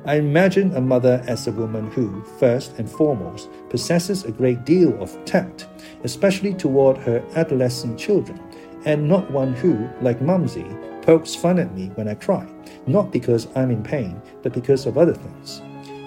I 0.05 0.17
imagine 0.17 0.73
a 0.77 0.81
mother 0.81 1.21
as 1.27 1.49
a 1.49 1.53
woman 1.53 1.91
who, 1.91 2.23
first 2.39 2.79
and 2.79 2.89
foremost, 2.89 3.49
possesses 3.71 4.25
a 4.25 4.31
great 4.31 4.65
deal 4.65 5.03
of 5.03 5.25
tact, 5.25 5.67
especially 6.05 6.55
toward 6.55 6.97
her 6.99 7.25
adolescent 7.35 7.99
children, 7.99 8.41
and 8.85 9.09
not 9.09 9.29
one 9.33 9.53
who, 9.55 9.89
like 10.01 10.23
Mumsy, 10.23 10.65
pokes 11.07 11.37
fun 11.37 11.61
at 11.61 11.73
me 11.73 11.87
when 11.95 12.09
I 12.09 12.15
cry, 12.15 12.45
not 12.89 13.13
because 13.13 13.47
I'm 13.55 13.71
in 13.71 13.85
pain, 13.85 14.21
but 14.43 14.53
because 14.53 14.87
of 14.87 14.99
other 14.99 15.15
things. 15.15 15.63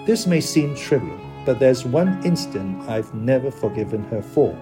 This 0.06 0.26
may 0.26 0.42
seem 0.42 0.76
trivial, 0.76 1.18
but 1.46 1.58
there's 1.58 1.86
one 1.86 2.22
incident 2.22 2.86
I've 2.86 3.12
never 3.14 3.50
forgiven 3.50 4.04
her 4.04 4.20
for. 4.20 4.54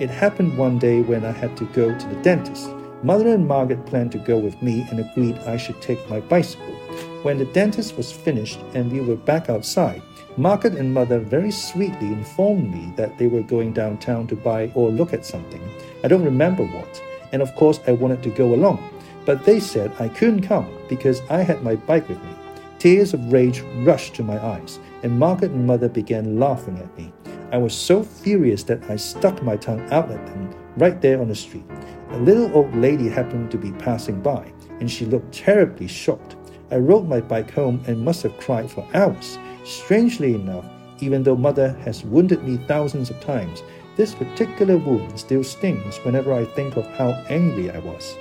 It 0.00 0.10
happened 0.10 0.58
one 0.58 0.80
day 0.80 1.02
when 1.02 1.24
I 1.24 1.30
had 1.30 1.56
to 1.58 1.64
go 1.66 1.96
to 1.96 2.08
the 2.08 2.20
dentist. 2.22 2.68
Mother 3.04 3.28
and 3.28 3.46
Margaret 3.46 3.86
planned 3.86 4.10
to 4.12 4.18
go 4.18 4.36
with 4.36 4.60
me 4.60 4.84
and 4.90 4.98
agreed 4.98 5.38
I 5.46 5.56
should 5.56 5.80
take 5.80 6.10
my 6.10 6.18
bicycle. 6.18 6.74
When 7.22 7.38
the 7.38 7.44
dentist 7.44 7.96
was 7.96 8.10
finished 8.10 8.58
and 8.74 8.90
we 8.90 9.00
were 9.00 9.14
back 9.14 9.48
outside, 9.48 10.02
Margaret 10.36 10.74
and 10.74 10.92
Mother 10.92 11.20
very 11.20 11.52
sweetly 11.52 12.08
informed 12.08 12.68
me 12.74 12.92
that 12.96 13.16
they 13.16 13.28
were 13.28 13.42
going 13.42 13.72
downtown 13.72 14.26
to 14.26 14.34
buy 14.34 14.72
or 14.74 14.90
look 14.90 15.12
at 15.12 15.24
something. 15.24 15.62
I 16.02 16.08
don't 16.08 16.24
remember 16.24 16.64
what, 16.64 17.00
and 17.30 17.40
of 17.40 17.54
course 17.54 17.78
I 17.86 17.92
wanted 17.92 18.24
to 18.24 18.30
go 18.30 18.54
along. 18.54 18.93
But 19.24 19.44
they 19.44 19.60
said 19.60 19.92
I 19.98 20.08
couldn't 20.08 20.42
come 20.42 20.70
because 20.88 21.22
I 21.30 21.42
had 21.42 21.62
my 21.62 21.76
bike 21.76 22.08
with 22.08 22.22
me. 22.22 22.34
Tears 22.78 23.14
of 23.14 23.32
rage 23.32 23.60
rushed 23.76 24.14
to 24.16 24.22
my 24.22 24.44
eyes, 24.44 24.78
and 25.02 25.18
Margaret 25.18 25.52
and 25.52 25.66
Mother 25.66 25.88
began 25.88 26.38
laughing 26.38 26.78
at 26.78 26.98
me. 26.98 27.12
I 27.50 27.56
was 27.56 27.74
so 27.74 28.02
furious 28.02 28.62
that 28.64 28.82
I 28.90 28.96
stuck 28.96 29.42
my 29.42 29.56
tongue 29.56 29.90
out 29.90 30.10
at 30.10 30.26
them 30.26 30.54
right 30.76 31.00
there 31.00 31.20
on 31.20 31.28
the 31.28 31.34
street. 31.34 31.64
A 32.10 32.18
little 32.18 32.54
old 32.54 32.74
lady 32.76 33.08
happened 33.08 33.50
to 33.52 33.58
be 33.58 33.72
passing 33.72 34.20
by, 34.20 34.52
and 34.80 34.90
she 34.90 35.06
looked 35.06 35.32
terribly 35.32 35.86
shocked. 35.86 36.36
I 36.70 36.76
rode 36.76 37.08
my 37.08 37.20
bike 37.20 37.50
home 37.50 37.82
and 37.86 38.04
must 38.04 38.22
have 38.24 38.36
cried 38.38 38.70
for 38.70 38.86
hours. 38.92 39.38
Strangely 39.64 40.34
enough, 40.34 40.66
even 41.00 41.22
though 41.22 41.36
mother 41.36 41.72
has 41.84 42.04
wounded 42.04 42.42
me 42.44 42.58
thousands 42.66 43.08
of 43.08 43.20
times, 43.20 43.62
this 43.96 44.14
particular 44.14 44.76
wound 44.76 45.18
still 45.18 45.44
stings 45.44 45.96
whenever 45.98 46.32
I 46.32 46.44
think 46.44 46.76
of 46.76 46.86
how 46.96 47.10
angry 47.28 47.70
I 47.70 47.78
was. 47.78 48.16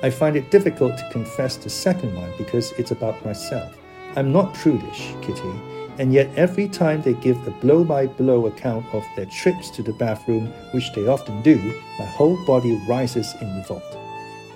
I 0.00 0.10
find 0.10 0.36
it 0.36 0.52
difficult 0.52 0.96
to 0.96 1.08
confess 1.10 1.56
the 1.56 1.70
second 1.70 2.14
one 2.14 2.32
because 2.38 2.72
it's 2.78 2.92
about 2.92 3.24
myself. 3.24 3.76
I'm 4.14 4.32
not 4.32 4.54
prudish, 4.54 5.12
Kitty, 5.22 5.52
and 5.98 6.12
yet 6.12 6.30
every 6.36 6.68
time 6.68 7.02
they 7.02 7.14
give 7.14 7.36
a 7.46 7.50
blow 7.50 7.82
by 7.82 8.06
blow 8.06 8.46
account 8.46 8.86
of 8.92 9.04
their 9.16 9.26
trips 9.26 9.70
to 9.70 9.82
the 9.82 9.92
bathroom, 9.92 10.46
which 10.72 10.92
they 10.92 11.08
often 11.08 11.42
do, 11.42 11.56
my 11.98 12.04
whole 12.04 12.38
body 12.46 12.80
rises 12.88 13.34
in 13.40 13.56
revolt. 13.56 13.82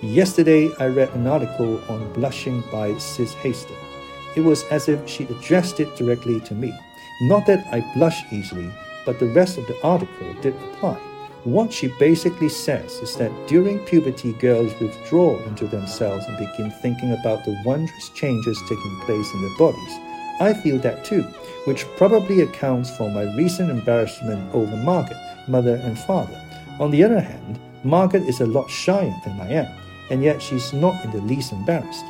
Yesterday, 0.01 0.69
I 0.79 0.87
read 0.87 1.13
an 1.13 1.27
article 1.27 1.81
on 1.89 2.11
blushing 2.13 2.63
by 2.71 2.97
Sis 2.97 3.35
Heyster. 3.35 3.75
It 4.37 4.41
was 4.41 4.63
as 4.71 4.87
if 4.87 5.07
she'd 5.07 5.29
addressed 5.29 5.79
it 5.81 5.95
directly 5.97 6.39
to 6.41 6.55
me. 6.55 6.73
Not 7.23 7.45
that 7.47 7.67
I 7.71 7.81
blush 7.93 8.23
easily, 8.31 8.71
but 9.05 9.19
the 9.19 9.27
rest 9.27 9.57
of 9.57 9.67
the 9.67 9.81
article 9.83 10.33
did 10.41 10.55
apply. 10.55 10.99
What 11.43 11.73
she 11.73 11.87
basically 11.99 12.49
says 12.49 12.91
is 12.99 13.15
that 13.17 13.31
during 13.47 13.79
puberty, 13.79 14.33
girls 14.33 14.73
withdraw 14.79 15.37
into 15.43 15.67
themselves 15.67 16.25
and 16.25 16.37
begin 16.37 16.71
thinking 16.71 17.11
about 17.11 17.43
the 17.43 17.61
wondrous 17.65 18.09
changes 18.09 18.59
taking 18.69 18.99
place 19.01 19.33
in 19.33 19.41
their 19.41 19.57
bodies. 19.57 19.99
I 20.39 20.53
feel 20.53 20.79
that 20.79 21.03
too, 21.03 21.23
which 21.65 21.85
probably 21.97 22.41
accounts 22.41 22.95
for 22.95 23.09
my 23.09 23.23
recent 23.35 23.69
embarrassment 23.69 24.53
over 24.53 24.75
Margaret, 24.77 25.17
mother, 25.47 25.75
and 25.75 25.99
father. 25.99 26.39
On 26.79 26.91
the 26.91 27.03
other 27.03 27.19
hand, 27.19 27.59
Margaret 27.83 28.23
is 28.23 28.39
a 28.39 28.45
lot 28.45 28.69
shyer 28.69 29.13
than 29.25 29.39
I 29.41 29.51
am 29.51 29.83
and 30.09 30.23
yet 30.23 30.41
she's 30.41 30.73
not 30.73 31.03
in 31.03 31.11
the 31.11 31.21
least 31.21 31.51
embarrassed. 31.51 32.05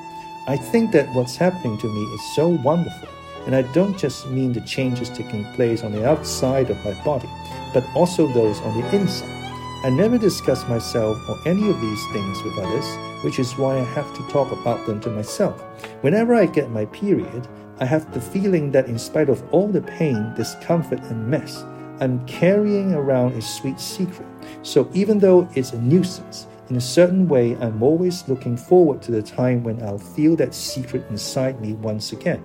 I 0.47 0.57
think 0.57 0.91
that 0.91 1.07
what's 1.13 1.37
happening 1.37 1.77
to 1.77 1.87
me 1.87 2.01
is 2.13 2.35
so 2.35 2.47
wonderful, 2.49 3.09
and 3.45 3.55
I 3.55 3.61
don't 3.73 3.97
just 3.97 4.27
mean 4.27 4.53
the 4.53 4.61
changes 4.61 5.09
taking 5.09 5.45
place 5.53 5.83
on 5.83 5.91
the 5.91 6.07
outside 6.07 6.69
of 6.69 6.83
my 6.83 6.93
body, 7.03 7.29
but 7.73 7.85
also 7.95 8.27
those 8.27 8.59
on 8.61 8.79
the 8.79 8.95
inside. 8.95 9.29
I 9.83 9.89
never 9.89 10.17
discuss 10.17 10.67
myself 10.69 11.17
or 11.27 11.37
any 11.45 11.69
of 11.69 11.81
these 11.81 12.07
things 12.13 12.41
with 12.43 12.57
others, 12.57 12.85
which 13.23 13.37
is 13.37 13.57
why 13.57 13.77
I 13.77 13.83
have 13.83 14.13
to 14.15 14.27
talk 14.29 14.51
about 14.51 14.85
them 14.85 15.01
to 15.01 15.09
myself. 15.09 15.61
Whenever 16.01 16.33
I 16.33 16.45
get 16.45 16.69
my 16.69 16.85
period, 16.85 17.47
I 17.79 17.85
have 17.85 18.13
the 18.13 18.21
feeling 18.21 18.71
that 18.71 18.87
in 18.87 18.97
spite 18.97 19.29
of 19.29 19.43
all 19.51 19.67
the 19.67 19.81
pain, 19.81 20.33
discomfort, 20.35 21.01
and 21.03 21.27
mess, 21.27 21.63
I'm 21.99 22.25
carrying 22.25 22.93
around 22.93 23.33
a 23.33 23.41
sweet 23.41 23.79
secret. 23.79 24.27
So 24.61 24.89
even 24.93 25.19
though 25.19 25.49
it's 25.53 25.73
a 25.73 25.81
nuisance, 25.81 26.47
in 26.69 26.77
a 26.77 26.81
certain 26.81 27.27
way, 27.27 27.57
I'm 27.57 27.83
always 27.83 28.27
looking 28.29 28.55
forward 28.55 29.01
to 29.03 29.11
the 29.11 29.21
time 29.21 29.63
when 29.63 29.83
I'll 29.83 29.97
feel 29.97 30.35
that 30.37 30.55
secret 30.55 31.05
inside 31.09 31.59
me 31.59 31.73
once 31.73 32.13
again. 32.13 32.43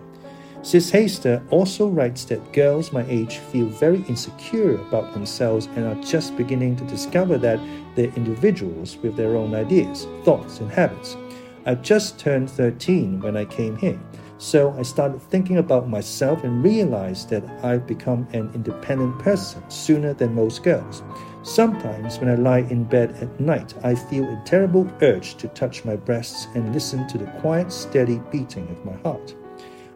Sis 0.63 0.91
Heyster 0.91 1.41
also 1.51 1.89
writes 1.89 2.25
that 2.27 2.53
girls 2.53 2.93
my 2.93 3.05
age 3.09 3.39
feel 3.39 3.67
very 3.67 4.03
insecure 4.09 4.75
about 4.75 5.15
themselves 5.15 5.67
and 5.77 5.87
are 5.87 6.03
just 6.03 6.37
beginning 6.37 6.75
to 6.77 6.85
discover 6.85 7.39
that 7.39 7.61
they're 7.95 8.13
individuals 8.17 8.97
with 8.99 9.17
their 9.17 9.37
own 9.37 9.55
ideas, 9.55 10.07
thoughts, 10.25 10.59
and 10.59 10.71
habits. 10.71 11.17
I 11.65 11.77
just 11.77 12.19
turned 12.19 12.51
13 12.51 13.21
when 13.21 13.37
I 13.37 13.45
came 13.45 13.77
here, 13.77 14.01
so 14.39 14.75
I 14.77 14.83
started 14.83 15.23
thinking 15.23 15.59
about 15.59 15.89
myself 15.89 16.43
and 16.43 16.63
realized 16.63 17.31
that 17.31 17.45
I've 17.65 17.87
become 17.87 18.27
an 18.33 18.51
independent 18.53 19.19
person 19.21 19.63
sooner 19.71 20.13
than 20.13 20.35
most 20.35 20.65
girls. 20.65 21.03
Sometimes, 21.45 22.19
when 22.19 22.31
I 22.31 22.35
lie 22.35 22.67
in 22.71 22.83
bed 22.83 23.13
at 23.23 23.39
night, 23.39 23.75
I 23.85 23.95
feel 23.95 24.25
a 24.25 24.43
terrible 24.45 24.91
urge 25.03 25.37
to 25.37 25.49
touch 25.49 25.85
my 25.85 25.95
breasts 25.95 26.49
and 26.55 26.75
listen 26.75 27.07
to 27.09 27.19
the 27.19 27.27
quiet, 27.41 27.71
steady 27.71 28.21
beating 28.31 28.69
of 28.69 28.85
my 28.85 28.97
heart. 29.09 29.35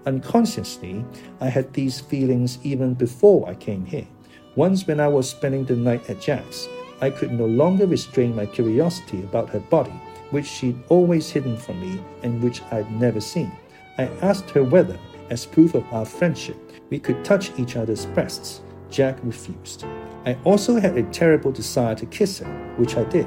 Unconsciously, 0.05 1.05
I 1.41 1.49
had 1.49 1.73
these 1.73 2.01
feelings 2.01 2.59
even 2.65 2.95
before 2.95 3.49
I 3.49 3.55
came 3.55 3.85
here. 3.85 4.07
Once, 4.57 4.87
when 4.87 4.99
I 4.99 5.09
was 5.09 5.31
spending 5.31 5.65
the 5.65 5.77
night 5.77 6.11
at 6.11 6.21
Jacque's, 6.21 6.69
I 7.01 7.11
could 7.11 7.33
no 7.33 7.47
longer 7.47 7.87
restrain 7.87 8.35
my 8.35 8.47
curiosity 8.47 9.23
about 9.23 9.49
her 9.51 9.61
body, 9.61 9.95
which 10.31 10.47
she'd 10.47 10.83
always 10.89 11.31
hidden 11.31 11.57
from 11.57 11.81
me 11.81 12.01
and 12.23 12.43
which 12.43 12.63
I'd 12.73 12.91
never 12.93 13.21
seen. 13.21 13.53
I 13.99 14.05
asked 14.23 14.51
her 14.51 14.65
whether, 14.65 14.99
as 15.31 15.47
proof 15.47 15.75
of 15.75 15.85
our 15.93 16.05
friendship, 16.05 16.57
we 16.91 16.99
could 16.99 17.25
touch 17.25 17.53
each 17.59 17.77
other's 17.77 18.07
breasts. 18.07 18.61
Jack 18.91 19.19
refused. 19.23 19.85
I 20.27 20.37
also 20.45 20.79
had 20.79 20.99
a 20.99 21.03
terrible 21.11 21.53
desire 21.53 21.95
to 21.95 22.07
kiss 22.07 22.41
her, 22.41 22.75
which 22.77 22.97
I 22.97 23.05
did. 23.05 23.27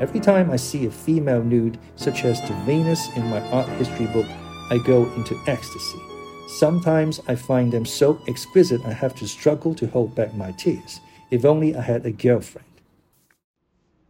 Every 0.00 0.20
time 0.20 0.50
I 0.50 0.56
see 0.56 0.86
a 0.86 0.90
female 0.90 1.42
nude, 1.42 1.78
such 1.96 2.24
as 2.24 2.40
the 2.42 2.54
Venus 2.66 3.08
in 3.14 3.26
my 3.28 3.40
art 3.50 3.68
history 3.68 4.06
book, 4.06 4.26
I 4.70 4.78
go 4.78 5.04
into 5.12 5.38
ecstasy. 5.46 6.00
Sometimes 6.48 7.20
I 7.26 7.34
find 7.34 7.72
them 7.72 7.84
so 7.84 8.20
exquisite 8.28 8.84
I 8.84 8.92
have 8.92 9.14
to 9.16 9.26
struggle 9.26 9.74
to 9.74 9.86
hold 9.86 10.14
back 10.14 10.34
my 10.34 10.52
tears. 10.52 11.00
If 11.30 11.44
only 11.44 11.74
I 11.74 11.82
had 11.82 12.06
a 12.06 12.12
girlfriend. 12.12 12.68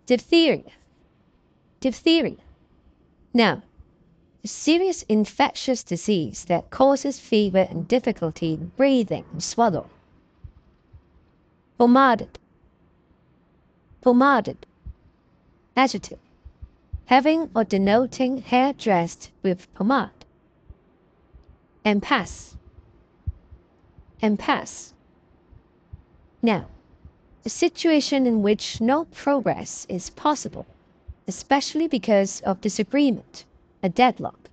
Diphtheria. 0.06 0.72
Diphtheria. 1.80 2.36
Now, 3.32 3.62
a 4.42 4.48
serious 4.48 5.02
infectious 5.08 5.82
disease 5.82 6.44
that 6.46 6.70
causes 6.70 7.18
fever 7.18 7.66
and 7.70 7.88
difficulty 7.88 8.54
in 8.54 8.72
breathing 8.76 9.24
and 9.32 9.42
swallow 9.42 9.88
pomaded, 11.78 12.38
pomaded. 14.00 14.56
Adjective, 15.76 16.20
having 17.06 17.50
or 17.54 17.64
denoting 17.64 18.42
hair 18.42 18.72
dressed 18.72 19.30
with 19.42 19.72
pomade. 19.74 20.23
Impasse, 21.84 22.56
impasse. 24.22 24.94
Now, 26.42 26.66
a 27.44 27.50
situation 27.50 28.26
in 28.26 28.42
which 28.42 28.80
no 28.80 29.04
progress 29.06 29.86
is 29.88 30.08
possible, 30.10 30.66
especially 31.28 31.86
because 31.86 32.40
of 32.40 32.60
disagreement, 32.62 33.44
a 33.82 33.90
deadlock. 33.90 34.43